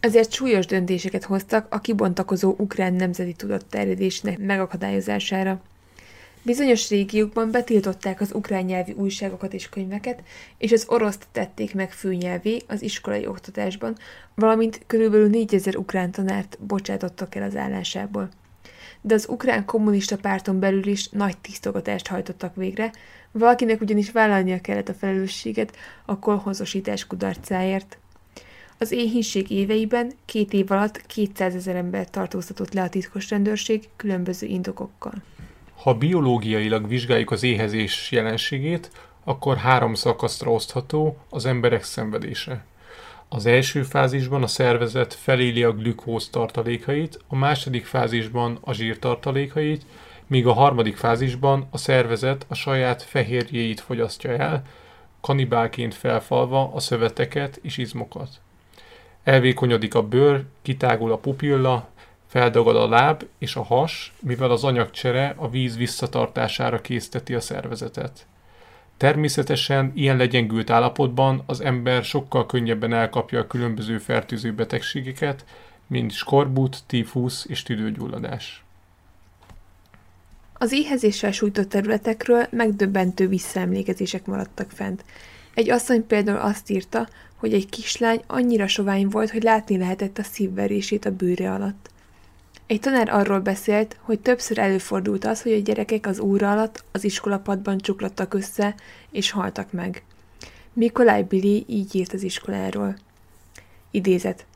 [0.00, 5.60] ezért súlyos döntéseket hoztak a kibontakozó ukrán nemzeti tudat terjedésének megakadályozására.
[6.42, 10.22] Bizonyos régiókban betiltották az ukrán nyelvi újságokat és könyveket,
[10.58, 13.96] és az oroszt tették meg főnyelvé az iskolai oktatásban,
[14.34, 18.28] valamint körülbelül 4000 ukrán tanárt bocsátottak el az állásából.
[19.00, 22.90] De az ukrán kommunista párton belül is nagy tisztogatást hajtottak végre,
[23.38, 27.98] valakinek ugyanis vállalnia kellett a felelősséget a kolhozosítás kudarcáért.
[28.78, 34.46] Az éhínség éveiben két év alatt 200 ezer ember tartóztatott le a titkos rendőrség különböző
[34.46, 35.14] indokokkal.
[35.76, 38.90] Ha biológiailag vizsgáljuk az éhezés jelenségét,
[39.24, 42.64] akkor három szakaszra osztható az emberek szenvedése.
[43.28, 49.82] Az első fázisban a szervezet feléli a glükóz tartalékait, a második fázisban a zsír tartalékait,
[50.26, 54.62] míg a harmadik fázisban a szervezet a saját fehérjéit fogyasztja el,
[55.20, 58.28] kanibálként felfalva a szöveteket és izmokat.
[59.24, 61.88] Elvékonyodik a bőr, kitágul a pupilla,
[62.26, 68.26] Feldagad a láb és a has, mivel az anyagcsere a víz visszatartására készteti a szervezetet.
[68.96, 75.44] Természetesen ilyen legyengült állapotban az ember sokkal könnyebben elkapja a különböző fertőző betegségeket,
[75.86, 78.65] mint skorbut, tífusz és tüdőgyulladás.
[80.58, 85.04] Az éhezéssel sújtott területekről megdöbbentő visszaemlékezések maradtak fent.
[85.54, 90.22] Egy asszony például azt írta, hogy egy kislány annyira sovány volt, hogy látni lehetett a
[90.22, 91.90] szívverését a bőre alatt.
[92.66, 97.04] Egy tanár arról beszélt, hogy többször előfordult az, hogy a gyerekek az óra alatt az
[97.04, 98.74] iskolapadban csuklattak össze,
[99.10, 100.04] és haltak meg.
[100.72, 102.96] Mikolaj Billy így írt az iskoláról.
[103.90, 104.46] Idézet.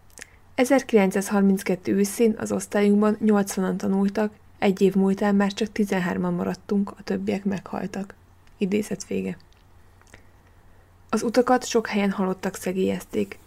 [0.55, 7.45] 1932 őszén az osztályunkban 80-an tanultak, egy év múltán már csak 13-an maradtunk, a többiek
[7.45, 8.15] meghaltak.
[8.59, 9.37] Idézet vége.
[11.09, 13.39] Az utakat sok helyen halottak szegélyezték.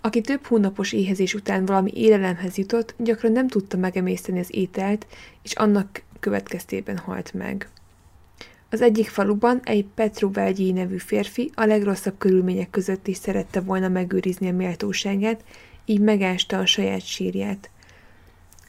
[0.00, 5.06] Aki több hónapos éhezés után valami élelemhez jutott, gyakran nem tudta megemészteni az ételt,
[5.42, 7.68] és annak következtében halt meg.
[8.70, 13.88] Az egyik faluban egy Petru Velgyi nevű férfi a legrosszabb körülmények között is szerette volna
[13.88, 15.44] megőrizni a méltóságát,
[15.84, 17.70] így megásta a saját sírját.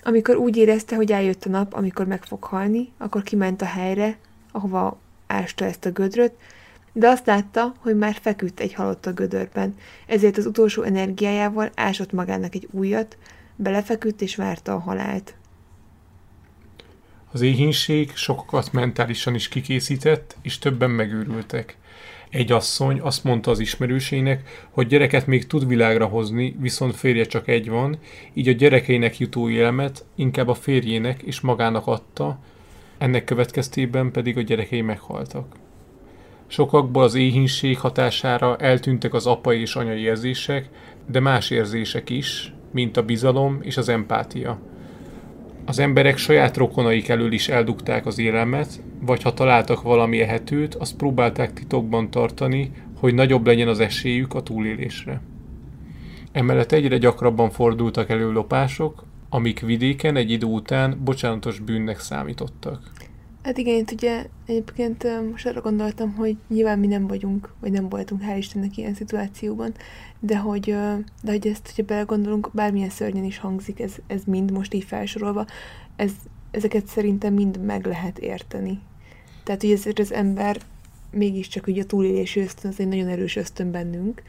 [0.03, 4.17] Amikor úgy érezte, hogy eljött a nap, amikor meg fog halni, akkor kiment a helyre,
[4.51, 6.33] ahova ásta ezt a gödröt,
[6.93, 9.75] de azt látta, hogy már feküdt egy halott a gödörben,
[10.07, 13.17] ezért az utolsó energiájával ásott magának egy újat,
[13.55, 15.35] belefeküdt és várta a halált.
[17.31, 21.77] Az éhínség sokakat mentálisan is kikészített, és többen megőrültek.
[22.33, 27.47] Egy asszony azt mondta az ismerősének, hogy gyereket még tud világra hozni, viszont férje csak
[27.47, 27.97] egy van,
[28.33, 32.39] így a gyerekeinek jutó élmet inkább a férjének és magának adta,
[32.97, 35.55] ennek következtében pedig a gyerekei meghaltak.
[36.47, 40.69] Sokakból az éhínség hatására eltűntek az apai és anyai érzések,
[41.07, 44.59] de más érzések is, mint a bizalom és az empátia.
[45.65, 50.95] Az emberek saját rokonaik elől is eldugták az élelmet, vagy ha találtak valami ehetőt, azt
[50.95, 55.21] próbálták titokban tartani, hogy nagyobb legyen az esélyük a túlélésre.
[56.31, 62.91] Emellett egyre gyakrabban fordultak elő lopások, amik vidéken egy idő után bocsánatos bűnnek számítottak.
[63.43, 67.89] Hát igen, itt ugye egyébként most arra gondoltam, hogy nyilván mi nem vagyunk, vagy nem
[67.89, 69.73] voltunk, hál' Istennek ilyen szituációban,
[70.19, 70.65] de hogy,
[71.21, 75.45] de hogy ezt, hogyha belegondolunk, bármilyen szörnyen is hangzik, ez, ez mind most így felsorolva,
[75.95, 76.11] ez,
[76.51, 78.79] ezeket szerintem mind meg lehet érteni.
[79.43, 80.57] Tehát, hogy ezért az ember
[81.11, 84.21] mégiscsak ugye a túlélési ösztön, az egy nagyon erős ösztön bennünk,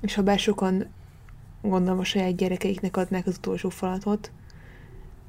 [0.00, 0.86] és ha bár sokan
[1.62, 4.30] gondolom a saját gyerekeiknek adnák az utolsó falatot,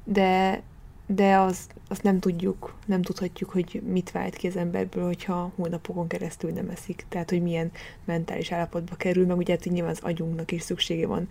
[0.04, 0.62] de,
[1.06, 6.06] de az, azt nem tudjuk, nem tudhatjuk, hogy mit vált ki az emberből, hogyha hónapokon
[6.06, 7.04] keresztül nem eszik.
[7.08, 7.70] Tehát, hogy milyen
[8.04, 11.28] mentális állapotba kerül, meg ugye hát nyilván az agyunknak is szüksége van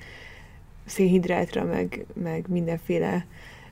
[0.86, 3.26] szénhidrátra, meg, meg mindenféle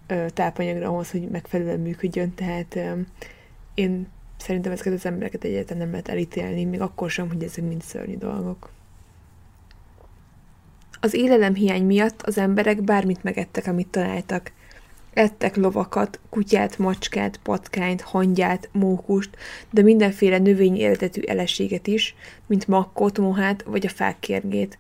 [0.08, 2.34] ö, tápanyagra ahhoz, hogy megfelelően működjön.
[2.34, 3.00] Tehát ö,
[3.74, 7.82] én szerintem ezeket az embereket egyáltalán nem lehet elítélni, még akkor sem, hogy ezek mind
[7.82, 8.70] szörnyű dolgok.
[11.00, 14.52] Az élelemhiány miatt az emberek bármit megettek, amit találtak.
[15.14, 19.30] Ettek lovakat, kutyát, macskát, patkányt, hangyát, mókust,
[19.70, 24.78] de mindenféle növényi eredetű eleséget is, mint makkot, mohát vagy a fák kérgét.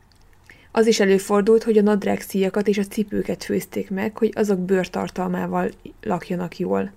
[0.71, 5.71] Az is előfordult, hogy a nadrágszíjakat és a cipőket főzték meg, hogy azok bőrtartalmával
[6.01, 6.91] lakjanak jól.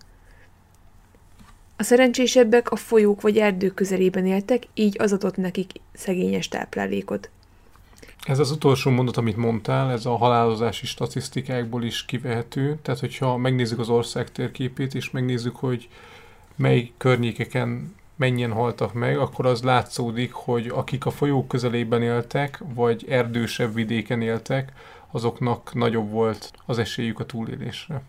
[1.76, 7.30] A szerencsésebbek a folyók vagy erdők közelében éltek, így az adott nekik szegényes táplálékot.
[8.26, 12.78] Ez az utolsó mondat, amit mondtál, ez a halálozási statisztikákból is kivehető.
[12.82, 15.88] Tehát, hogyha megnézzük az ország térképét, és megnézzük, hogy
[16.56, 23.04] mely környékeken mennyien haltak meg, akkor az látszódik, hogy akik a folyók közelében éltek, vagy
[23.08, 24.72] erdősebb vidéken éltek,
[25.10, 28.02] azoknak nagyobb volt az esélyük a túlélésre.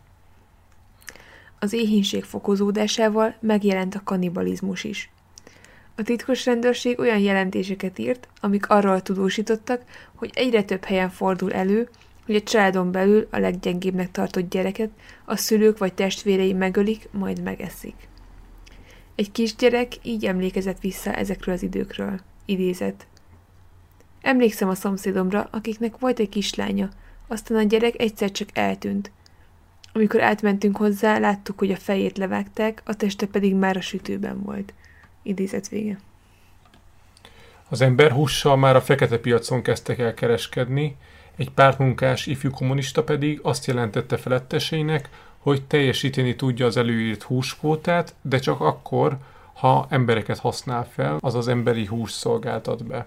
[1.59, 5.09] Az éhínség fokozódásával megjelent a kannibalizmus is.
[5.99, 9.81] A titkos rendőrség olyan jelentéseket írt, amik arról tudósítottak,
[10.15, 11.89] hogy egyre több helyen fordul elő,
[12.25, 14.89] hogy a családon belül a leggyengébbnek tartott gyereket
[15.25, 17.95] a szülők vagy testvérei megölik, majd megeszik.
[19.15, 22.19] Egy kisgyerek így emlékezett vissza ezekről az időkről.
[22.45, 23.07] Idézett.
[24.21, 26.89] Emlékszem a szomszédomra, akiknek volt egy kislánya,
[27.27, 29.11] aztán a gyerek egyszer csak eltűnt.
[29.93, 34.73] Amikor átmentünk hozzá, láttuk, hogy a fejét levágták, a teste pedig már a sütőben volt.
[35.27, 35.99] Idézet vége.
[37.69, 40.95] Az ember hússal már a fekete piacon kezdtek el kereskedni,
[41.35, 48.39] egy pártmunkás ifjú kommunista pedig azt jelentette feletteseinek, hogy teljesíteni tudja az előírt húskvótát, de
[48.39, 49.17] csak akkor,
[49.53, 53.05] ha embereket használ fel, azaz emberi hús szolgáltat be.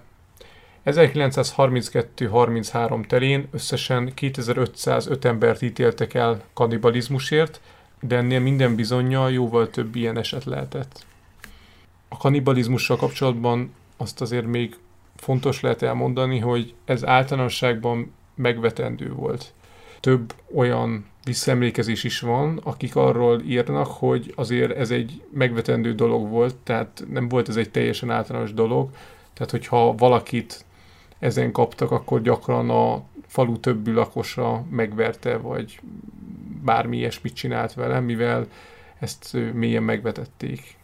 [0.85, 7.61] 1932-33 terén összesen 2505 embert ítéltek el kannibalizmusért,
[7.99, 11.05] de ennél minden bizonyal jóval több ilyen eset lehetett.
[12.13, 14.75] A kannibalizmussal kapcsolatban azt azért még
[15.15, 19.53] fontos lehet elmondani, hogy ez általánosságban megvetendő volt.
[19.99, 26.55] Több olyan visszaemlékezés is van, akik arról írnak, hogy azért ez egy megvetendő dolog volt,
[26.55, 28.89] tehát nem volt ez egy teljesen általános dolog,
[29.33, 30.65] tehát hogyha valakit
[31.19, 35.79] ezen kaptak, akkor gyakran a falu többi lakosa megverte, vagy
[36.63, 38.47] bármi ilyesmit csinált vele, mivel
[38.99, 40.79] ezt mélyen megvetették.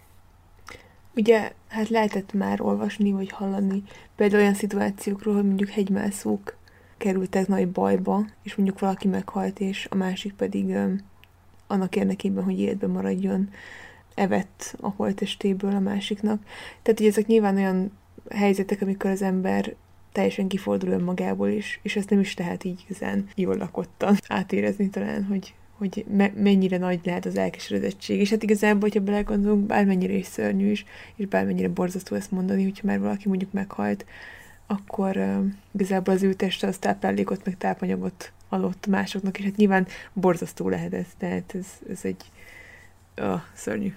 [1.18, 3.84] Ugye, hát lehetett már olvasni vagy hallani
[4.15, 6.57] például olyan szituációkról, hogy mondjuk hegymászók
[6.97, 10.97] kerültek nagy bajba, és mondjuk valaki meghalt, és a másik pedig um,
[11.68, 13.49] annak érdekében, hogy életben maradjon,
[14.15, 16.43] evett a holtestéből a másiknak.
[16.82, 17.91] Tehát, hogy ezek nyilván olyan
[18.30, 19.76] helyzetek, amikor az ember
[20.11, 25.24] teljesen kifordul önmagából is, és ezt nem is lehet így igazán jól lakottan átérezni talán,
[25.24, 28.19] hogy, hogy me- mennyire nagy lehet az elkeseredettség.
[28.19, 32.88] És hát igazából, hogyha belegondolunk, bármennyire is szörnyű is, és bármennyire borzasztó ezt mondani, hogyha
[32.88, 34.05] már valaki mondjuk meghalt,
[34.67, 39.88] akkor uh, igazából az ő teste az táplálékot, meg tápanyagot alott másoknak, és hát nyilván
[40.13, 42.32] borzasztó lehet ez, tehát ez, ez egy
[43.21, 43.93] uh, szörnyű.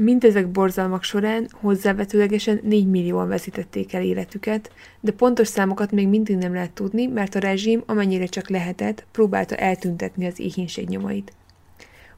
[0.00, 6.54] Mindezek borzalmak során hozzávetőlegesen 4 millióan veszítették el életüket, de pontos számokat még mindig nem
[6.54, 11.32] lehet tudni, mert a rezsim, amennyire csak lehetett, próbálta eltüntetni az éhínség nyomait.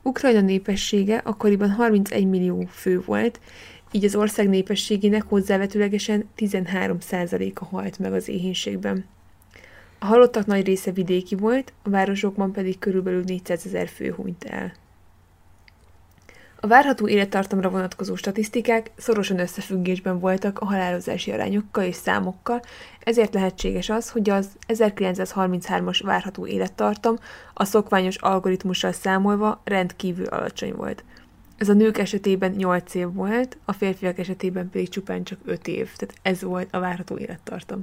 [0.02, 3.40] Ukrajna népessége akkoriban 31 millió fő volt,
[3.92, 9.04] így az ország népességének hozzávetőlegesen 13%-a halt meg az éhínségben.
[9.98, 14.72] A halottak nagy része vidéki volt, a városokban pedig körülbelül 400 ezer fő hunyt el.
[16.62, 22.60] A várható élettartamra vonatkozó statisztikák szorosan összefüggésben voltak a halálozási arányokkal és számokkal,
[23.00, 27.16] ezért lehetséges az, hogy az 1933-as várható élettartam
[27.54, 31.04] a szokványos algoritmussal számolva rendkívül alacsony volt.
[31.56, 35.90] Ez a nők esetében 8 év volt, a férfiak esetében pedig csupán csak 5 év,
[35.96, 37.80] tehát ez volt a várható élettartam.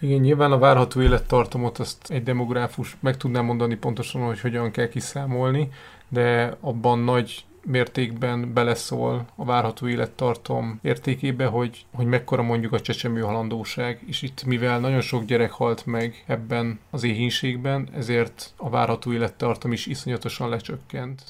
[0.00, 4.88] Igen, nyilván a várható élettartamot azt egy demográfus meg tudná mondani pontosan, hogy hogyan kell
[4.88, 5.68] kiszámolni,
[6.08, 13.20] de abban nagy mértékben beleszól a várható élettartam értékébe, hogy, hogy mekkora mondjuk a csecsemő
[13.20, 19.12] halandóság, és itt mivel nagyon sok gyerek halt meg ebben az éhínségben, ezért a várható
[19.12, 21.22] élettartam is iszonyatosan lecsökkent.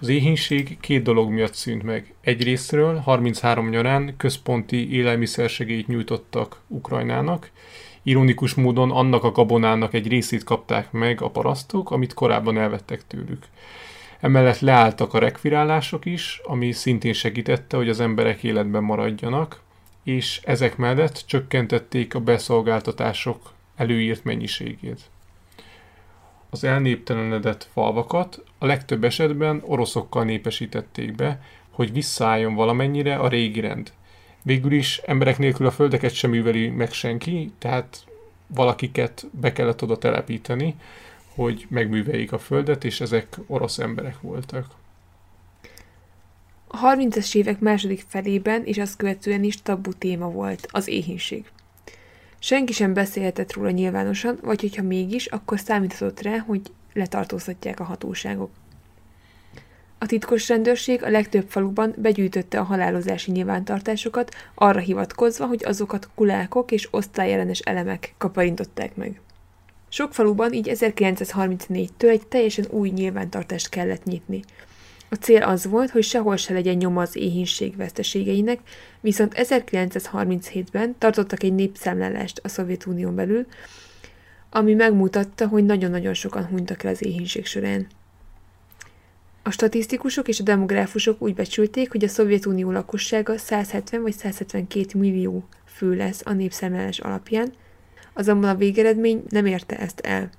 [0.00, 2.14] Az éhínség két dolog miatt szűnt meg.
[2.20, 7.50] Egyrésztről 33 nyarán központi élelmiszersegélyt nyújtottak Ukrajnának,
[8.02, 13.46] Ironikus módon annak a gabonának egy részét kapták meg a parasztok, amit korábban elvettek tőlük.
[14.22, 19.60] Emellett leálltak a rekvirálások is, ami szintén segítette, hogy az emberek életben maradjanak,
[20.04, 25.00] és ezek mellett csökkentették a beszolgáltatások előírt mennyiségét.
[26.50, 33.92] Az elnéptelenedett falvakat a legtöbb esetben oroszokkal népesítették be, hogy visszaálljon valamennyire a régi rend.
[34.42, 38.04] Végül is emberek nélkül a földeket sem műveli meg senki, tehát
[38.46, 40.74] valakiket be kellett oda telepíteni,
[41.34, 44.66] hogy megműveljék a földet, és ezek orosz emberek voltak.
[46.66, 51.44] A 30-as évek második felében és azt követően is tabu téma volt az éhínség.
[52.38, 56.60] Senki sem beszélhetett róla nyilvánosan, vagy hogyha mégis, akkor számíthatott rá, hogy
[56.92, 58.50] letartóztatják a hatóságok.
[59.98, 66.70] A titkos rendőrség a legtöbb faluban begyűjtötte a halálozási nyilvántartásokat, arra hivatkozva, hogy azokat kulákok
[66.70, 69.20] és osztályellenes elemek kaparintották meg.
[69.94, 74.42] Sok faluban így 1934-től egy teljesen új nyilvántartást kellett nyitni.
[75.08, 78.60] A cél az volt, hogy sehol se legyen nyoma az éhínség veszteségeinek,
[79.00, 83.46] viszont 1937-ben tartottak egy népszámlálást a Szovjetunión belül,
[84.50, 87.86] ami megmutatta, hogy nagyon-nagyon sokan hunytak el az éhínség során.
[89.42, 95.48] A statisztikusok és a demográfusok úgy becsülték, hogy a Szovjetunió lakossága 170 vagy 172 millió
[95.64, 97.52] fő lesz a népszámlálás alapján,
[98.14, 100.30] azonban a végeredmény nem érte ezt el.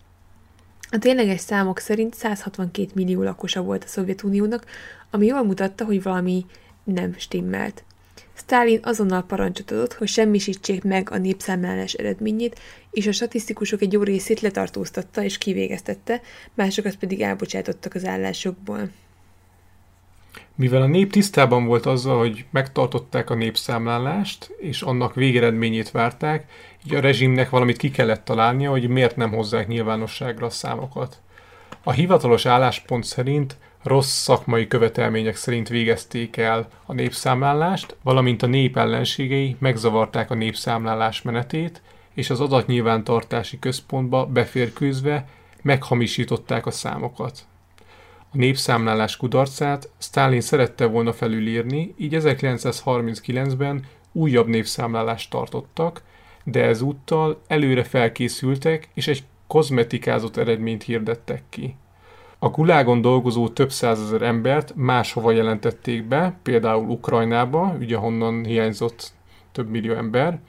[0.90, 4.66] A tényleges számok szerint 162 millió lakosa volt a Szovjetuniónak,
[5.12, 6.46] ami jól mutatta, hogy valami
[6.84, 7.84] nem stimmelt.
[8.34, 12.60] Stalin azonnal parancsot adott, hogy semmisítsék meg a népszámlálás eredményét,
[12.92, 16.22] és a statisztikusok egy jó részét letartóztatta és kivégeztette,
[16.54, 18.90] másokat pedig elbocsátottak az állásokból.
[20.56, 26.46] Mivel a nép tisztában volt azzal, hogy megtartották a népszámlálást, és annak végeredményét várták,
[26.86, 31.22] így a rezsimnek valamit ki kellett találnia, hogy miért nem hozzák nyilvánosságra a számokat.
[31.84, 38.78] A hivatalos álláspont szerint rossz szakmai követelmények szerint végezték el a népszámlálást, valamint a nép
[38.78, 41.82] ellenségei megzavarták a népszámlálás menetét,
[42.14, 45.28] és az adatnyilvántartási központba beférkőzve
[45.62, 47.46] meghamisították a számokat.
[48.34, 56.02] A népszámlálás kudarcát Stalin szerette volna felülírni, így 1939-ben újabb népszámlálást tartottak,
[56.44, 61.76] de ezúttal előre felkészültek, és egy kozmetikázott eredményt hirdettek ki.
[62.40, 69.12] A gulágon dolgozó több százezer embert máshova jelentették be, például Ukrajnába, ugye honnan hiányzott
[69.52, 70.40] több millió ember,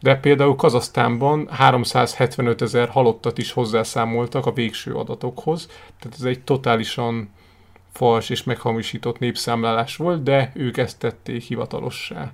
[0.00, 5.66] de például Kazasztánban 375 ezer halottat is hozzászámoltak a végső adatokhoz,
[6.00, 7.30] tehát ez egy totálisan
[7.92, 12.32] fals és meghamisított népszámlálás volt, de ők ezt tették hivatalossá.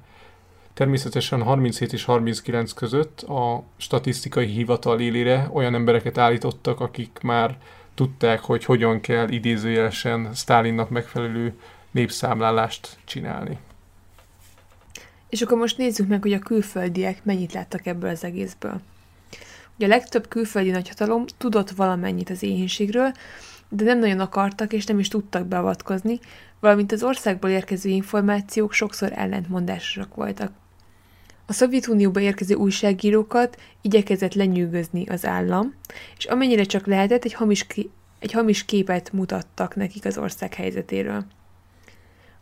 [0.74, 7.58] Természetesen 37 és 39 között a statisztikai hivatal élére olyan embereket állítottak, akik már
[7.94, 11.58] tudták, hogy hogyan kell idézőjelesen Stálinnak megfelelő
[11.90, 13.58] népszámlálást csinálni.
[15.34, 18.80] És akkor most nézzük meg, hogy a külföldiek mennyit láttak ebből az egészből.
[19.76, 23.12] Ugye a legtöbb külföldi nagyhatalom tudott valamennyit az éhénységről,
[23.68, 26.18] de nem nagyon akartak és nem is tudtak beavatkozni,
[26.60, 30.52] valamint az országból érkező információk sokszor ellentmondásosak voltak.
[31.46, 35.74] A Szovjetunióba érkező újságírókat igyekezett lenyűgözni az állam,
[36.16, 37.66] és amennyire csak lehetett, egy hamis,
[38.18, 41.24] egy hamis képet mutattak nekik az ország helyzetéről.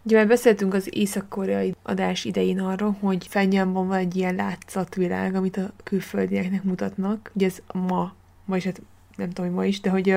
[0.04, 5.56] Ugye már beszéltünk az észak-koreai adás idején arról, hogy Fenyamban van egy ilyen látszatvilág, amit
[5.56, 7.30] a külföldieknek mutatnak.
[7.34, 8.82] Ugye ez ma, ma is, hát
[9.16, 10.16] nem tudom, hogy ma is, de hogy,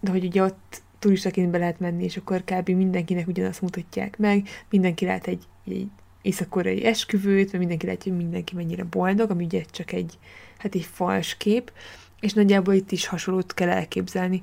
[0.00, 2.68] de hogy ugye ott turistaként be lehet menni, és akkor kb.
[2.68, 5.88] mindenkinek ugyanazt mutatják meg, mindenki lát egy, egy
[6.22, 10.18] észak-koreai esküvőt, mert mindenki látja, hogy mindenki mennyire boldog, ami ugye csak egy,
[10.58, 11.72] hát egy fals kép,
[12.20, 14.42] és nagyjából itt is hasonlót kell elképzelni.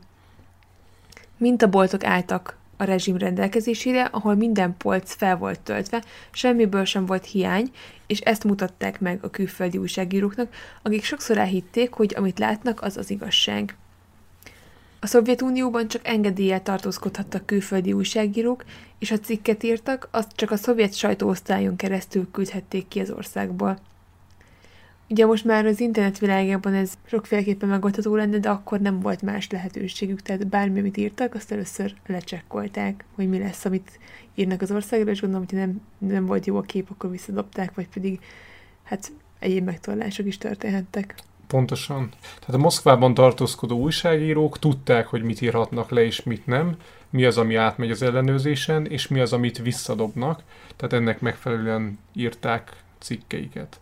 [1.37, 7.71] Mintaboltok álltak a rezsim rendelkezésére, ahol minden polc fel volt töltve, semmiből sem volt hiány,
[8.07, 13.09] és ezt mutatták meg a külföldi újságíróknak, akik sokszor elhitték, hogy amit látnak, az az
[13.09, 13.75] igazság.
[14.99, 18.63] A Szovjetunióban csak engedéllyel tartózkodhattak külföldi újságírók,
[18.99, 23.79] és ha cikket írtak, azt csak a szovjet sajtóosztályon keresztül küldhették ki az országból.
[25.11, 29.49] Ugye most már az internet világában ez sokféleképpen megoldható lenne, de akkor nem volt más
[29.49, 33.99] lehetőségük, tehát bármi, amit írtak, azt először lecsekkolták, hogy mi lesz, amit
[34.35, 37.87] írnak az országra, és gondolom, hogy nem, nem volt jó a kép, akkor visszadobták, vagy
[37.87, 38.19] pedig
[38.83, 41.15] hát egyéb megtorlások is történhettek.
[41.47, 42.09] Pontosan.
[42.39, 46.75] Tehát a Moszkvában tartózkodó újságírók tudták, hogy mit írhatnak le és mit nem,
[47.09, 50.43] mi az, ami átmegy az ellenőrzésen, és mi az, amit visszadobnak,
[50.75, 53.79] tehát ennek megfelelően írták cikkeiket.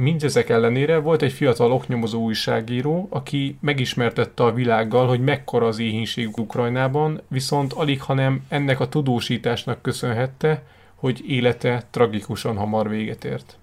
[0.00, 6.38] Mindezek ellenére volt egy fiatal oknyomozó újságíró, aki megismertette a világgal, hogy mekkora az éhínség
[6.38, 10.62] Ukrajnában, viszont alig, hanem ennek a tudósításnak köszönhette,
[10.94, 13.56] hogy élete tragikusan hamar véget ért.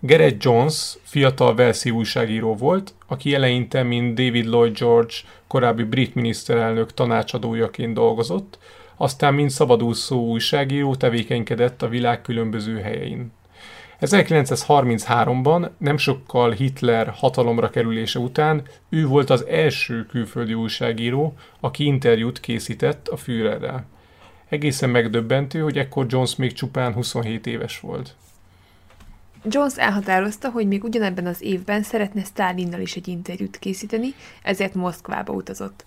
[0.00, 5.14] Gareth Jones fiatal Velszi újságíró volt, aki eleinte, mint David Lloyd George
[5.46, 8.58] korábbi brit miniszterelnök tanácsadójaként dolgozott,
[8.96, 13.32] aztán mint szabadúszó újságíró tevékenykedett a világ különböző helyein.
[14.00, 22.40] 1933-ban, nem sokkal Hitler hatalomra kerülése után, ő volt az első külföldi újságíró, aki interjút
[22.40, 23.86] készített a Führerrel.
[24.48, 28.14] Egészen megdöbbentő, hogy ekkor Jones még csupán 27 éves volt.
[29.48, 35.32] Jones elhatározta, hogy még ugyanebben az évben szeretne Stalinnal is egy interjút készíteni, ezért Moszkvába
[35.32, 35.84] utazott.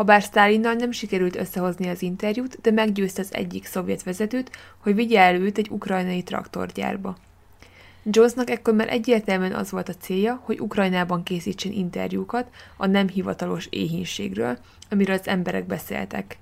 [0.00, 5.20] Habár Stalinnal nem sikerült összehozni az interjút, de meggyőzte az egyik szovjet vezetőt, hogy vigye
[5.20, 7.16] el őt egy ukrajnai traktorgyárba.
[8.02, 13.66] Jonesnak ekkor már egyértelműen az volt a célja, hogy Ukrajnában készítsen interjúkat a nem hivatalos
[13.70, 14.58] éhínségről,
[14.90, 16.38] amiről az emberek beszéltek.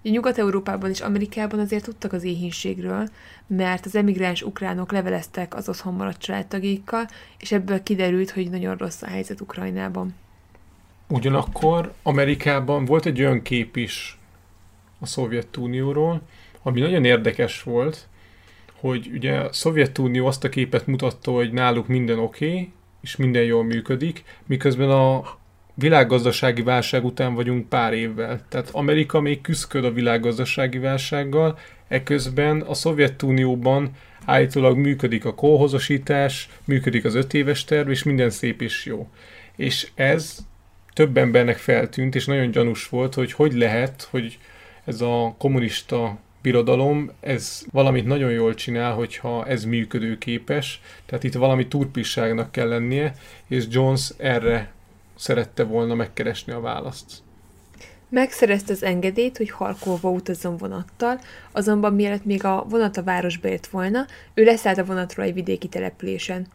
[0.00, 3.08] Ugye Nyugat-Európában és Amerikában azért tudtak az éhínségről,
[3.46, 7.06] mert az emigráns ukránok leveleztek az otthon maradt családtagjaikkal,
[7.38, 10.14] és ebből kiderült, hogy nagyon rossz a helyzet Ukrajnában.
[11.12, 14.18] Ugyanakkor Amerikában volt egy olyan kép is
[14.98, 16.20] a Szovjetunióról,
[16.62, 18.08] ami nagyon érdekes volt,
[18.74, 23.42] hogy ugye a Szovjetunió azt a képet mutatta, hogy náluk minden oké, okay, és minden
[23.42, 25.22] jól működik, miközben a
[25.74, 28.40] világgazdasági válság után vagyunk pár évvel.
[28.48, 31.58] Tehát Amerika még küzdköd a világgazdasági válsággal,
[31.88, 33.90] eközben a Szovjetunióban
[34.24, 39.08] állítólag működik a kolhozosítás, működik az öt éves terv, és minden szép és jó.
[39.56, 40.50] És ez
[40.92, 44.38] több embernek feltűnt, és nagyon gyanús volt, hogy hogy lehet, hogy
[44.84, 51.68] ez a kommunista birodalom, ez valamit nagyon jól csinál, hogyha ez működőképes, tehát itt valami
[51.68, 53.14] turpisságnak kell lennie,
[53.48, 54.72] és Jones erre
[55.16, 57.22] szerette volna megkeresni a választ.
[58.08, 61.20] Megszerezte az engedélyt, hogy Harkóba utazzon vonattal,
[61.52, 65.68] azonban mielőtt még a vonat a városba ért volna, ő leszállt a vonatról egy vidéki
[65.68, 66.46] településen.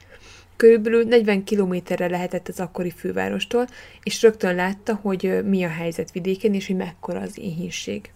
[0.57, 3.67] Körülbelül 40 kilométerre lehetett az akkori fővárostól,
[4.03, 8.11] és rögtön látta, hogy mi a helyzet vidéken, és hogy mekkora az éhínség.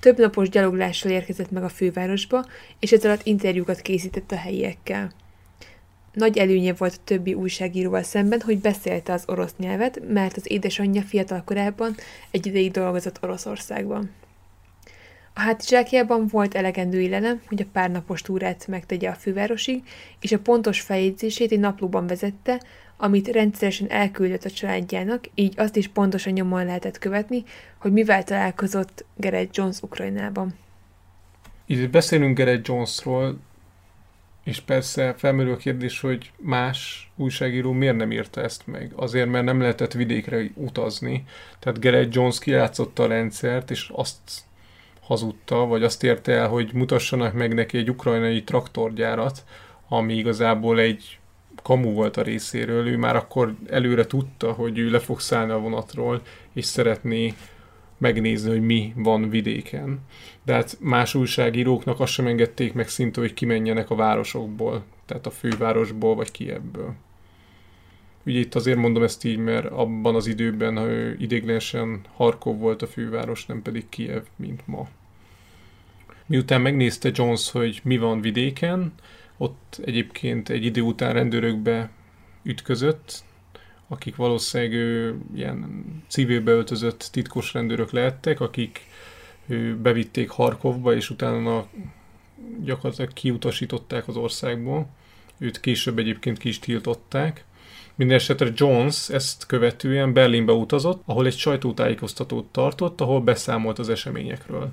[0.00, 2.44] Több napos gyaloglással érkezett meg a fővárosba,
[2.78, 5.12] és ez alatt interjúkat készített a helyiekkel.
[6.12, 11.02] Nagy előnye volt a többi újságíróval szemben, hogy beszélte az orosz nyelvet, mert az édesanyja
[11.02, 11.94] fiatal korában
[12.30, 14.10] egy ideig dolgozott Oroszországban.
[15.38, 19.82] A hátizsákjában volt elegendő illene, hogy a párnapos túrát megtegye a fővárosig,
[20.20, 22.62] és a pontos feljegyzését egy naplóban vezette,
[22.96, 27.42] amit rendszeresen elküldött a családjának, így azt is pontosan nyomon lehetett követni,
[27.78, 30.54] hogy mivel találkozott Gareth Jones Ukrajnában.
[31.66, 33.38] Itt beszélünk Gareth Jonesról,
[34.44, 38.92] és persze felmerül a kérdés, hogy más újságíró miért nem írta ezt meg.
[38.96, 41.24] Azért, mert nem lehetett vidékre utazni.
[41.58, 44.46] Tehát Gareth Jones kijátszotta a rendszert, és azt
[45.08, 49.44] hazudta, vagy azt érte el, hogy mutassanak meg neki egy ukrajnai traktorgyárat,
[49.88, 51.18] ami igazából egy
[51.62, 52.88] kamu volt a részéről.
[52.88, 56.22] Ő már akkor előre tudta, hogy ő le fog szállni a vonatról,
[56.52, 57.34] és szeretné
[57.98, 60.00] megnézni, hogy mi van vidéken.
[60.44, 65.30] De hát más újságíróknak azt sem engedték meg szinte, hogy kimenjenek a városokból, tehát a
[65.30, 66.94] fővárosból vagy Kievből.
[68.28, 72.82] Ugye itt azért mondom ezt így, mert abban az időben ha ő idéglenesen Harkov volt
[72.82, 74.88] a főváros, nem pedig Kiev, mint ma.
[76.26, 78.92] Miután megnézte Jones, hogy mi van vidéken,
[79.36, 81.90] ott egyébként egy idő után rendőrökbe
[82.42, 83.24] ütközött,
[83.88, 88.80] akik valószínűleg ő, ilyen civilbe öltözött titkos rendőrök lehettek, akik
[89.46, 91.66] ő, bevitték Harkovba, és utána
[92.64, 94.88] gyakorlatilag kiutasították az országból.
[95.38, 97.46] Őt később egyébként ki is tiltották.
[97.98, 104.70] Mindenesetre Jones ezt követően Berlinbe utazott, ahol egy sajtótájékoztatót tartott, ahol beszámolt az eseményekről.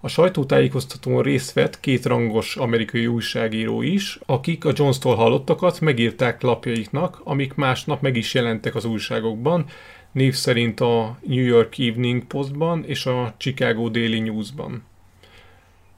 [0.00, 7.20] A sajtótájékoztatón részt vett két rangos amerikai újságíró is, akik a Jones-tól hallottakat megírták lapjaiknak,
[7.24, 9.64] amik másnap meg is jelentek az újságokban,
[10.12, 14.84] név szerint a New York Evening Postban és a Chicago Daily Newsban.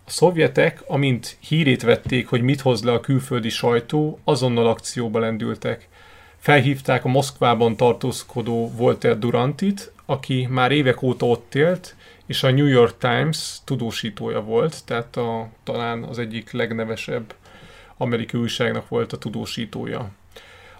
[0.04, 5.88] A szovjetek, amint hírét vették, hogy mit hoz le a külföldi sajtó, azonnal akcióba lendültek.
[6.44, 11.96] Felhívták a Moszkvában tartózkodó Volter Durantit, aki már évek óta ott élt,
[12.26, 17.34] és a New York Times tudósítója volt, tehát a, talán az egyik legnevesebb
[17.96, 20.10] amerikai újságnak volt a tudósítója.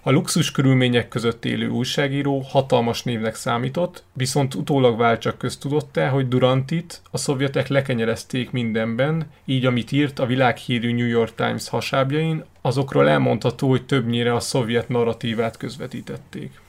[0.03, 6.29] A luxus körülmények között élő újságíró hatalmas névnek számított, viszont utólag vált csak köztudottá, hogy
[6.29, 13.09] Durantit a szovjetek lekenyerezték mindenben, így amit írt a világhírű New York Times hasábjain, azokról
[13.09, 16.61] elmondható, hogy többnyire a szovjet narratívát közvetítették.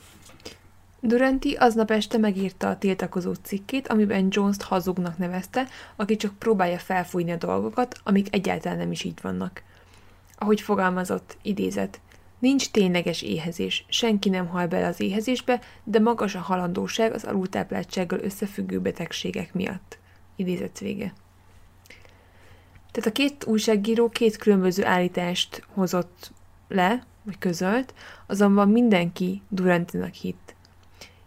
[1.00, 7.32] Duranti aznap este megírta a tiltakozó cikkét, amiben Jones-t hazugnak nevezte, aki csak próbálja felfújni
[7.32, 9.64] a dolgokat, amik egyáltalán nem is így vannak.
[10.38, 12.00] Ahogy fogalmazott, idézet,
[12.40, 18.20] Nincs tényleges éhezés, senki nem hal bele az éhezésbe, de magas a halandóság az alultápláltsággal
[18.20, 19.98] összefüggő betegségek miatt.
[20.36, 21.14] Idézet vége.
[22.96, 26.32] Tehát a két újságíró két különböző állítást hozott
[26.68, 27.94] le, vagy közölt,
[28.28, 30.56] azonban mindenki Durantinak hitt.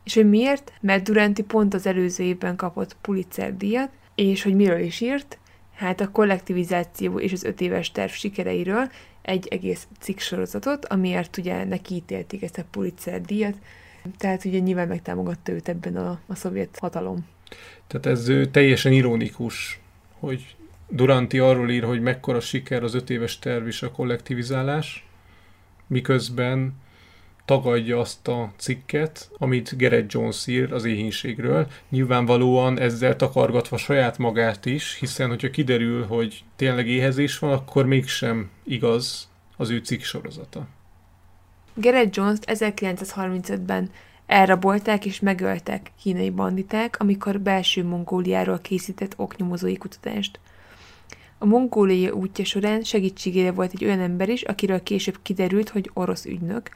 [0.04, 0.72] És hogy miért?
[0.80, 5.38] Mert Duranti pont az előző évben kapott Pulitzer díjat, és hogy miről is írt?
[5.74, 8.90] Hát a kollektivizáció és az öt éves terv sikereiről,
[9.22, 13.56] egy egész cikk sorozatot, amiért ugye neki ítélték ezt a Pulitzer díjat,
[14.18, 17.26] tehát ugye nyilván megtámogatta őt ebben a, a szovjet hatalom.
[17.86, 19.80] Tehát ez teljesen ironikus,
[20.18, 20.56] hogy
[20.88, 25.06] Duranti arról ír, hogy mekkora siker az öt éves terv és a kollektivizálás,
[25.86, 26.74] miközben
[27.44, 34.66] tagadja azt a cikket, amit Gerett Jones ír az éhínségről, nyilvánvalóan ezzel takargatva saját magát
[34.66, 40.66] is, hiszen hogyha kiderül, hogy tényleg éhezés van, akkor mégsem igaz az ő cikk sorozata.
[41.74, 43.90] Gerett Jones-t 1935-ben
[44.26, 50.40] elrabolták és megöltek kínai banditák, amikor belső Mongóliáról készített oknyomozói kutatást.
[51.38, 56.24] A mongóliai útja során segítségére volt egy olyan ember is, akiről később kiderült, hogy orosz
[56.24, 56.70] ügynök,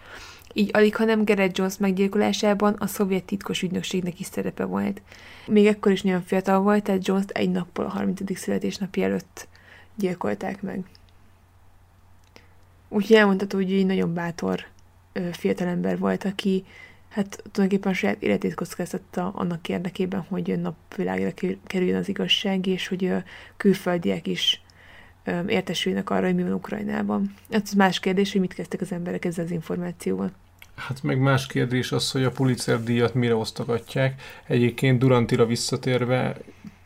[0.52, 5.02] így alig, hanem Gerett Jones meggyilkolásában a szovjet titkos ügynökségnek is szerepe volt.
[5.47, 8.39] Még ekkor is nagyon fiatal volt, tehát Jones-t egy nappal a 30.
[8.39, 9.48] születésnapja előtt
[9.94, 10.84] gyilkolták meg.
[12.89, 14.64] Úgyhogy elmondható, hogy egy nagyon bátor
[15.32, 16.64] fiatalember volt, aki
[17.12, 21.32] hát tulajdonképpen a saját életét kockáztatta annak érdekében, hogy napvilágra
[21.66, 23.12] kerüljön az igazság, és hogy
[23.56, 24.62] külföldiek is
[25.47, 27.34] értesülnek arra, hogy mi van Ukrajnában.
[27.48, 30.32] Ez más kérdés, hogy mit kezdtek az emberek ezzel az információval.
[30.74, 34.22] Hát meg más kérdés az, hogy a Pulitzer díjat mire osztogatják.
[34.47, 36.36] Egyébként Durantira visszatérve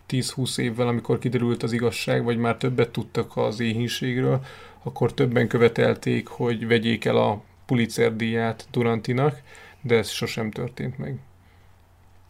[0.08, 4.44] 10-20 évvel, amikor kiderült az igazság, vagy már többet tudtak az éhínségről,
[4.82, 9.42] akkor többen követelték, hogy vegyék el a Pulitzer díját Durantinak,
[9.86, 11.16] de ez sosem történt meg.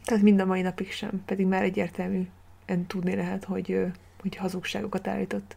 [0.05, 2.27] Tehát mind a mai napig sem, pedig már egyértelmű
[2.65, 3.78] en tudni lehet, hogy,
[4.20, 5.57] hogy hazugságokat állított.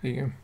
[0.00, 0.34] Igen.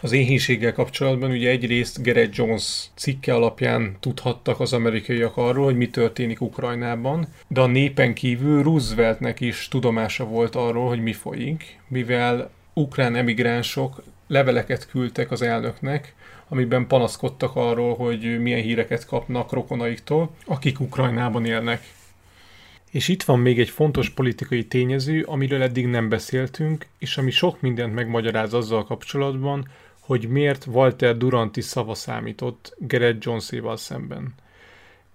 [0.00, 5.88] Az éhínséggel kapcsolatban ugye egyrészt Gerett Jones cikke alapján tudhattak az amerikaiak arról, hogy mi
[5.88, 12.50] történik Ukrajnában, de a népen kívül Rooseveltnek is tudomása volt arról, hogy mi folyik, mivel
[12.74, 16.14] ukrán emigránsok leveleket küldtek az elnöknek,
[16.48, 21.82] amiben panaszkodtak arról, hogy milyen híreket kapnak rokonaiktól, akik Ukrajnában élnek.
[22.90, 27.60] És itt van még egy fontos politikai tényező, amiről eddig nem beszéltünk, és ami sok
[27.60, 29.68] mindent megmagyaráz azzal kapcsolatban,
[30.00, 34.34] hogy miért Walter Duranti szava számított Gerett Joneséval szemben.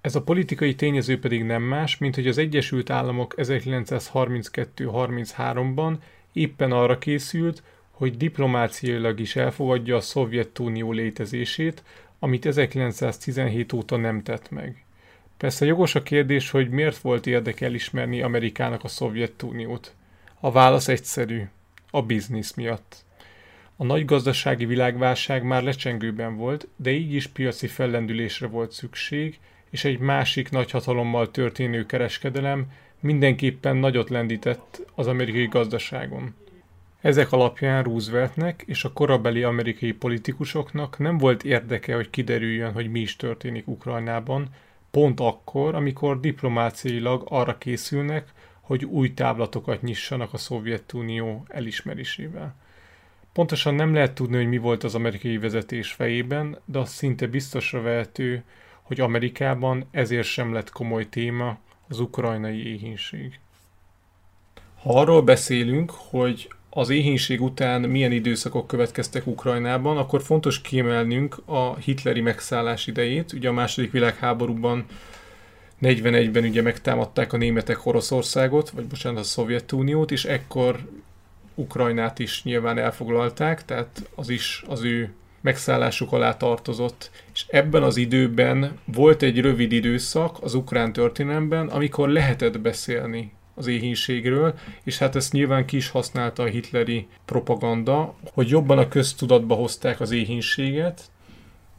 [0.02, 5.94] Ez a politikai tényező pedig nem más, mint hogy az Egyesült Államok 1932-33-ban
[6.34, 11.84] éppen arra készült, hogy diplomáciailag is elfogadja a Szovjetunió létezését,
[12.20, 14.86] amit 1917 óta nem tett meg.
[15.38, 19.94] Persze jogos a kérdés, hogy miért volt érdeke elismerni Amerikának a Szovjetuniót.
[20.40, 21.44] A válasz egyszerű.
[21.92, 22.96] A biznisz miatt.
[23.76, 29.40] A nagy gazdasági világválság már lecsengőben volt, de így is piaci fellendülésre volt szükség,
[29.70, 36.36] és egy másik nagyhatalommal történő kereskedelem mindenképpen nagyot lendített az amerikai gazdaságon.
[37.04, 43.00] Ezek alapján Rooseveltnek és a korabeli amerikai politikusoknak nem volt érdeke, hogy kiderüljön, hogy mi
[43.00, 44.50] is történik Ukrajnában,
[44.92, 48.32] pont akkor, amikor diplomáciailag arra készülnek,
[48.62, 52.56] hogy új táblatokat nyissanak a Szovjetunió elismerésével.
[53.34, 57.82] Pontosan nem lehet tudni, hogy mi volt az amerikai vezetés fejében, de az szinte biztosra
[57.82, 58.44] vehető,
[58.82, 61.58] hogy Amerikában ezért sem lett komoly téma
[61.88, 63.40] az ukrajnai éhínség.
[64.82, 71.76] Ha arról beszélünk, hogy az éhínség után milyen időszakok következtek Ukrajnában, akkor fontos kiemelnünk a
[71.76, 73.34] hitleri megszállás idejét.
[73.34, 74.86] Ugye a második világháborúban
[75.82, 80.80] 41-ben ugye megtámadták a németek Oroszországot, vagy bocsánat, a Szovjetuniót, és ekkor
[81.56, 87.12] Ukrajnát is nyilván elfoglalták, tehát az is az ő megszállásuk alá tartozott.
[87.34, 93.68] És ebben az időben volt egy rövid időszak az ukrán történelemben, amikor lehetett beszélni az
[93.68, 99.56] éhínségről, és hát ezt nyilván ki is használta a hitleri propaganda, hogy jobban a köztudatba
[99.56, 101.02] hozták az éhínséget,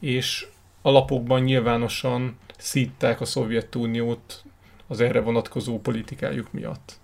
[0.00, 0.46] és
[0.82, 4.44] alapokban nyilvánosan szítták a Szovjetuniót
[4.86, 6.98] az erre vonatkozó politikájuk miatt.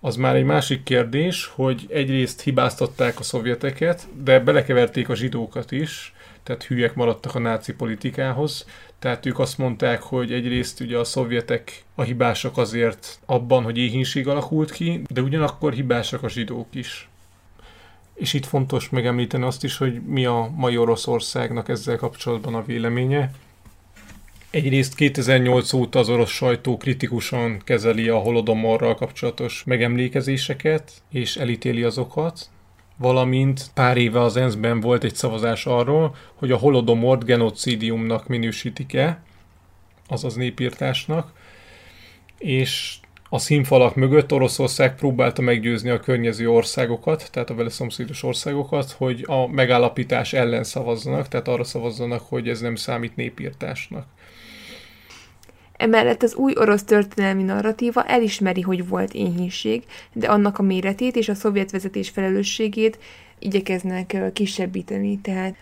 [0.00, 6.14] Az már egy másik kérdés, hogy egyrészt hibáztatták a szovjeteket, de belekeverték a zsidókat is,
[6.42, 8.66] tehát hülyek maradtak a náci politikához.
[8.98, 14.28] Tehát ők azt mondták, hogy egyrészt ugye a szovjetek a hibásak azért abban, hogy éhínség
[14.28, 17.08] alakult ki, de ugyanakkor hibásak a zsidók is.
[18.14, 23.30] És itt fontos megemlíteni azt is, hogy mi a mai Oroszországnak ezzel kapcsolatban a véleménye.
[24.50, 32.48] Egyrészt 2008 óta az orosz sajtó kritikusan kezeli a holodomorral kapcsolatos megemlékezéseket, és elítéli azokat,
[32.96, 39.22] valamint pár éve az ENSZ-ben volt egy szavazás arról, hogy a holodomort genocidiumnak minősítik-e,
[40.08, 41.32] azaz népírtásnak,
[42.38, 42.96] és
[43.28, 49.24] a színfalak mögött Oroszország próbálta meggyőzni a környező országokat, tehát a vele szomszédos országokat, hogy
[49.26, 54.06] a megállapítás ellen szavazzanak, tehát arra szavazzanak, hogy ez nem számít népírtásnak.
[55.76, 61.28] Emellett az új orosz történelmi narratíva elismeri, hogy volt éhínség, de annak a méretét és
[61.28, 62.98] a szovjet vezetés felelősségét
[63.38, 65.18] igyekeznek kisebbíteni.
[65.20, 65.54] Tehát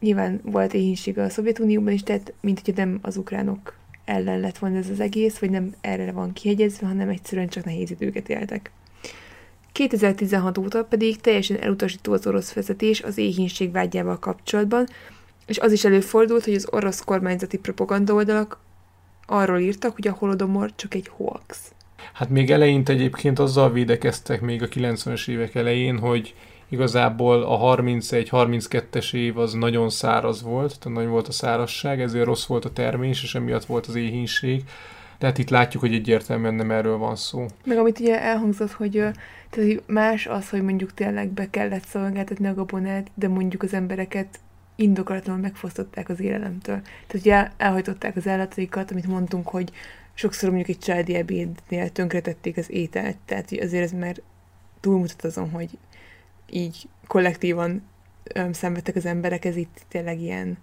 [0.00, 3.74] nyilván volt éhínség a Szovjetunióban is, tehát mint hogyha nem az ukránok
[4.04, 7.90] ellen lett volna ez az egész, vagy nem erre van kihegyezve, hanem egyszerűen csak nehéz
[7.90, 8.70] időket éltek.
[9.72, 14.86] 2016 óta pedig teljesen elutasító az orosz vezetés az éhínség vágyával kapcsolatban,
[15.46, 18.58] és az is előfordult, hogy az orosz kormányzati propaganda oldalak
[19.30, 21.72] arról írtak, hogy a holodomor csak egy hoax.
[22.12, 26.34] Hát még eleinte egyébként azzal védekeztek még a 90-es évek elején, hogy
[26.68, 32.46] igazából a 31-32-es év az nagyon száraz volt, tehát nagyon volt a szárazság, ezért rossz
[32.46, 34.64] volt a termés, és emiatt volt az éhínség.
[35.18, 37.46] Tehát itt látjuk, hogy egyértelműen nem erről van szó.
[37.64, 39.02] Meg amit ugye elhangzott, hogy,
[39.50, 44.38] tehát más az, hogy mondjuk tényleg be kellett szolgáltatni a gabonát, de mondjuk az embereket
[44.78, 46.80] indokolatlanul megfosztották az élelemtől.
[46.80, 49.72] Tehát ugye elhajtották az állataikat, amit mondtunk, hogy
[50.14, 54.16] sokszor mondjuk egy családi ebédnél tönkretették az ételt, tehát azért ez már
[54.80, 55.68] túlmutat azon, hogy
[56.50, 57.82] így kollektívan
[58.34, 60.58] öm, szenvedtek az emberek, ez itt tényleg ilyen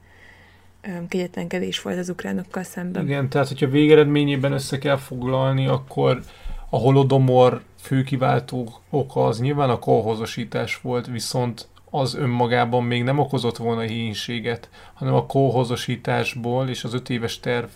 [0.82, 3.06] öm, kegyetlenkedés volt az ukránokkal szemben.
[3.06, 6.22] Igen, tehát hogyha végeredményében össze kell foglalni, akkor
[6.70, 13.58] a holodomor főkiváltó oka az nyilván a kolhozosítás volt, viszont az önmagában még nem okozott
[13.58, 17.68] volna hínséget, hanem a kóhozosításból és az öt éves terv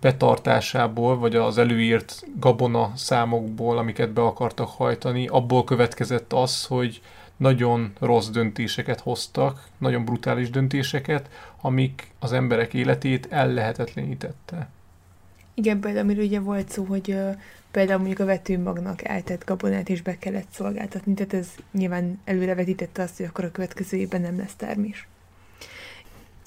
[0.00, 7.00] betartásából, vagy az előírt gabona számokból, amiket be akartak hajtani, abból következett az, hogy
[7.36, 11.30] nagyon rossz döntéseket hoztak, nagyon brutális döntéseket,
[11.60, 14.68] amik az emberek életét ellehetetlenítette.
[15.58, 17.16] Igen, például amiről ugye volt szó, hogy
[17.70, 23.16] például mondjuk a vetőmagnak eltett gabonát is be kellett szolgáltatni, tehát ez nyilván előrevetítette azt,
[23.16, 25.08] hogy akkor a következő évben nem lesz termés.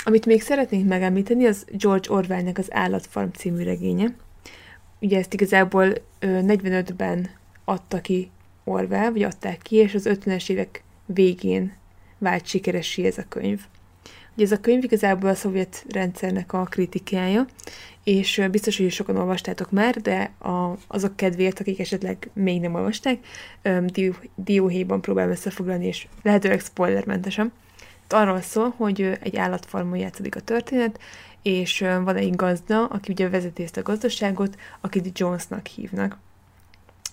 [0.03, 4.13] Amit még szeretnénk megemlíteni, az George Orwellnek az Állatfarm című regénye.
[4.99, 7.29] Ugye ezt igazából 45-ben
[7.65, 8.31] adta ki
[8.63, 11.73] Orwell, vagy adták ki, és az 50-es évek végén
[12.17, 13.61] vált sikeressé ez a könyv.
[14.35, 17.47] Ugye ez a könyv igazából a szovjet rendszernek a kritikája,
[18.09, 23.17] és biztos, hogy sokan olvastátok már, de a, azok kedvéért, akik esetleg még nem olvasták,
[23.85, 27.51] dió, dióhéjban próbálom összefoglalni, és lehetőleg spoilermentesen.
[28.07, 30.99] Arról szól, hogy egy állatfarmon játszódik a történet,
[31.41, 36.17] és van egy gazda, aki ugye vezeti ezt a gazdaságot, akit Jonesnak hívnak.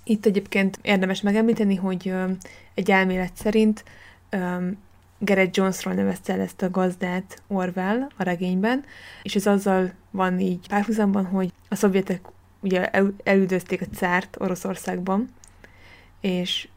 [0.05, 2.12] Itt egyébként érdemes megemlíteni, hogy
[2.74, 3.85] egy elmélet szerint
[5.18, 8.84] Gareth Jonesról nevezte el ezt a gazdát Orwell a regényben,
[9.22, 12.20] és ez azzal van így párhuzamban, hogy a szovjetek
[12.60, 15.28] ugye el, elüldözték a cárt Oroszországban,
[16.20, 16.68] és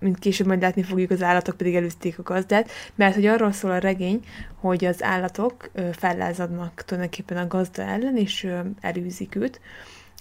[0.00, 3.70] mint később majd látni fogjuk, az állatok pedig előzték a gazdát, mert hogy arról szól
[3.70, 8.48] a regény, hogy az állatok fellázadnak tulajdonképpen a gazda ellen, és
[8.80, 9.60] elűzik őt,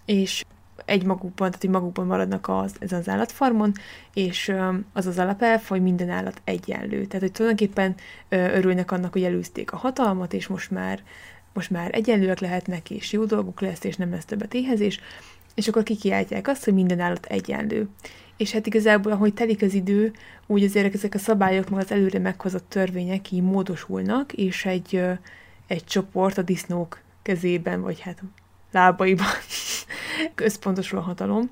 [0.05, 0.43] és
[0.87, 3.71] egy magukban, tehát hogy magukban maradnak az, ez az állatfarmon,
[4.13, 4.53] és
[4.93, 7.05] az az alapelv, hogy minden állat egyenlő.
[7.05, 7.95] Tehát, hogy tulajdonképpen
[8.29, 11.03] örülnek annak, hogy előzték a hatalmat, és most már,
[11.53, 14.99] most már egyenlőek lehetnek, és jó dolguk lesz, és nem lesz többet éhezés,
[15.55, 17.87] és akkor kikiáltják azt, hogy minden állat egyenlő.
[18.37, 20.11] És hát igazából, ahogy telik az idő,
[20.45, 25.03] úgy azért ezek a szabályok, meg az előre meghozott törvények így módosulnak, és egy,
[25.67, 28.23] egy csoport a disznók kezében, vagy hát
[28.77, 29.27] lábaiban
[30.35, 31.49] központosul a hatalom.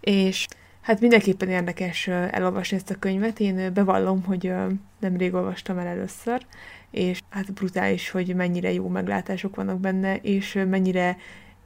[0.00, 0.46] És
[0.80, 3.40] hát mindenképpen érdekes elolvasni ezt a könyvet.
[3.40, 4.52] Én bevallom, hogy
[5.00, 6.46] nemrég olvastam el először,
[6.90, 11.16] és hát brutális, hogy mennyire jó meglátások vannak benne, és mennyire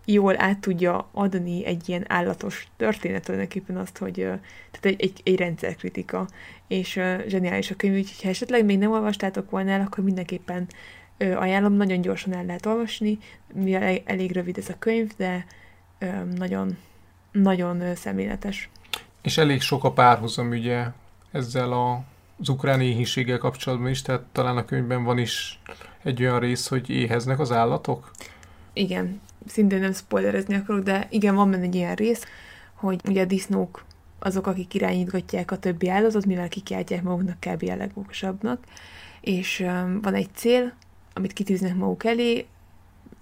[0.04, 5.36] jól át tudja adni egy ilyen állatos történet tulajdonképpen azt, hogy tehát egy, egy, egy
[5.36, 6.26] rendszerkritika,
[6.68, 10.66] és zseniális a könyv, úgyhogy ha esetleg még nem olvastátok volna el, akkor mindenképpen
[11.18, 13.18] ajánlom, nagyon gyorsan el lehet olvasni,
[13.52, 15.46] mivel elég, rövid ez a könyv, de
[16.36, 16.76] nagyon,
[17.32, 18.68] nagyon szemléletes.
[19.22, 20.86] És elég sok a párhuzam ugye
[21.32, 22.02] ezzel a,
[22.40, 25.60] az ukrán éhínséggel kapcsolatban is, tehát talán a könyvben van is
[26.02, 28.10] egy olyan rész, hogy éheznek az állatok?
[28.72, 32.24] Igen, szintén nem spoilerezni akarok, de igen, van benne egy ilyen rész,
[32.74, 33.84] hogy ugye a disznók
[34.18, 37.70] azok, akik irányítgatják a többi állatot, mivel kikiáltják maguknak kb.
[37.70, 38.64] a legokosabbnak,
[39.20, 40.72] és um, van egy cél,
[41.14, 42.46] amit kitűznek maguk elé,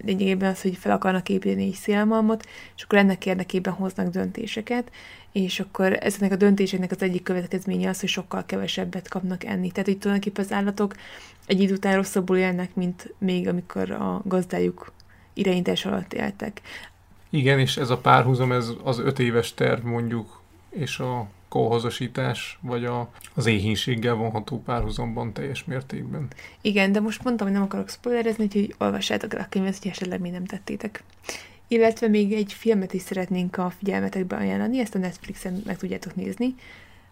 [0.05, 2.47] lényegében az, hogy fel akarnak építeni egy szélmalmot,
[2.77, 4.91] és akkor ennek érdekében hoznak döntéseket,
[5.33, 9.71] és akkor ezeknek a döntéseknek az egyik következménye az, hogy sokkal kevesebbet kapnak enni.
[9.71, 10.95] Tehát itt tulajdonképpen az állatok
[11.47, 14.93] egy idő után rosszabbul élnek, mint még amikor a gazdájuk
[15.33, 16.61] irányítás alatt éltek.
[17.31, 20.41] Igen, és ez a párhuzam, ez az öt éves terv mondjuk,
[20.71, 26.29] és a kolhozosítás, vagy a, az éhínséggel vonható párhuzamban teljes mértékben.
[26.61, 30.21] Igen, de most mondtam, hogy nem akarok spoilerezni, úgyhogy olvassátok el a könyvet, hogy esetleg
[30.21, 31.03] még nem tettétek.
[31.69, 36.55] Illetve még egy filmet is szeretnénk a figyelmetekbe ajánlani, ezt a Netflixen meg tudjátok nézni.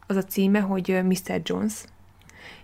[0.06, 1.40] Az a címe, hogy Mr.
[1.44, 1.74] Jones,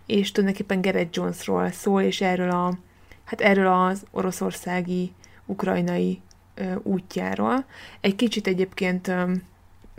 [0.06, 2.78] és tulajdonképpen Garrett Jonesról szól, és erről a,
[3.24, 5.12] hát erről az oroszországi
[5.46, 6.20] ukrajnai
[6.54, 7.64] ö, útjáról.
[8.00, 9.32] Egy kicsit egyébként ö,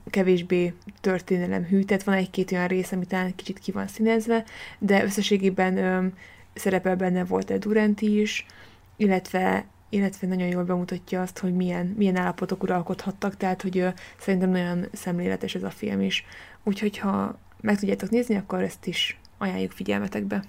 [0.09, 4.43] kevésbé történelem hű, tehát van egy-két olyan rész, ami talán kicsit ki van színezve,
[4.79, 6.13] de összességében
[6.53, 8.45] szerepel benne volt egy Duranti is,
[8.95, 13.87] illetve illetve nagyon jól bemutatja azt, hogy milyen, milyen állapotok uralkodhattak, tehát hogy ö,
[14.19, 16.25] szerintem nagyon szemléletes ez a film is.
[16.63, 20.43] Úgyhogy ha meg tudjátok nézni, akkor ezt is ajánljuk figyelmetekbe.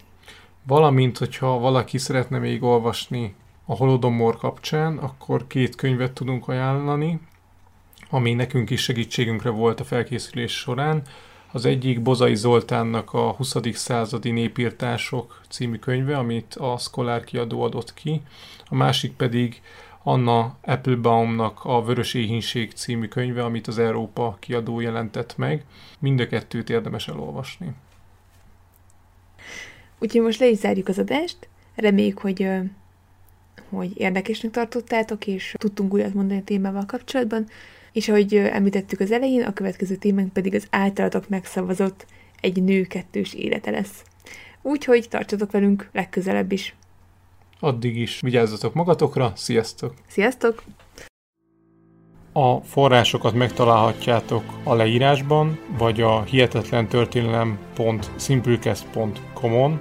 [0.63, 7.21] Valamint, hogyha valaki szeretne még olvasni a Holodomor kapcsán, akkor két könyvet tudunk ajánlani,
[8.11, 11.03] ami nekünk is segítségünkre volt a felkészülés során.
[11.53, 13.55] Az egyik Bozai Zoltánnak a 20.
[13.73, 18.23] századi népírtások című könyve, amit a Szkolár kiadó adott ki,
[18.69, 19.63] a másik pedig
[20.03, 25.65] Anna Applebaumnak a Vörös Éhínség című könyve, amit az Európa kiadó jelentett meg.
[25.99, 27.73] Mind a kettőt érdemes elolvasni.
[29.99, 31.49] Úgyhogy most le is zárjuk az adást.
[31.75, 32.49] Reméljük, hogy
[33.69, 37.47] hogy érdekesnek tartottátok, és tudtunk újat mondani a témával kapcsolatban,
[37.93, 42.07] és ahogy említettük az elején, a következő témánk pedig az általatok megszavazott
[42.41, 44.03] egy nő kettős élete lesz.
[44.63, 46.75] Úgyhogy tartsatok velünk legközelebb is.
[47.61, 49.95] Addig is vigyázzatok magatokra, sziasztok!
[50.07, 50.63] Sziasztok!
[52.33, 59.81] A forrásokat megtalálhatjátok a leírásban, vagy a hihetetlen történelem.simplecast.com-on,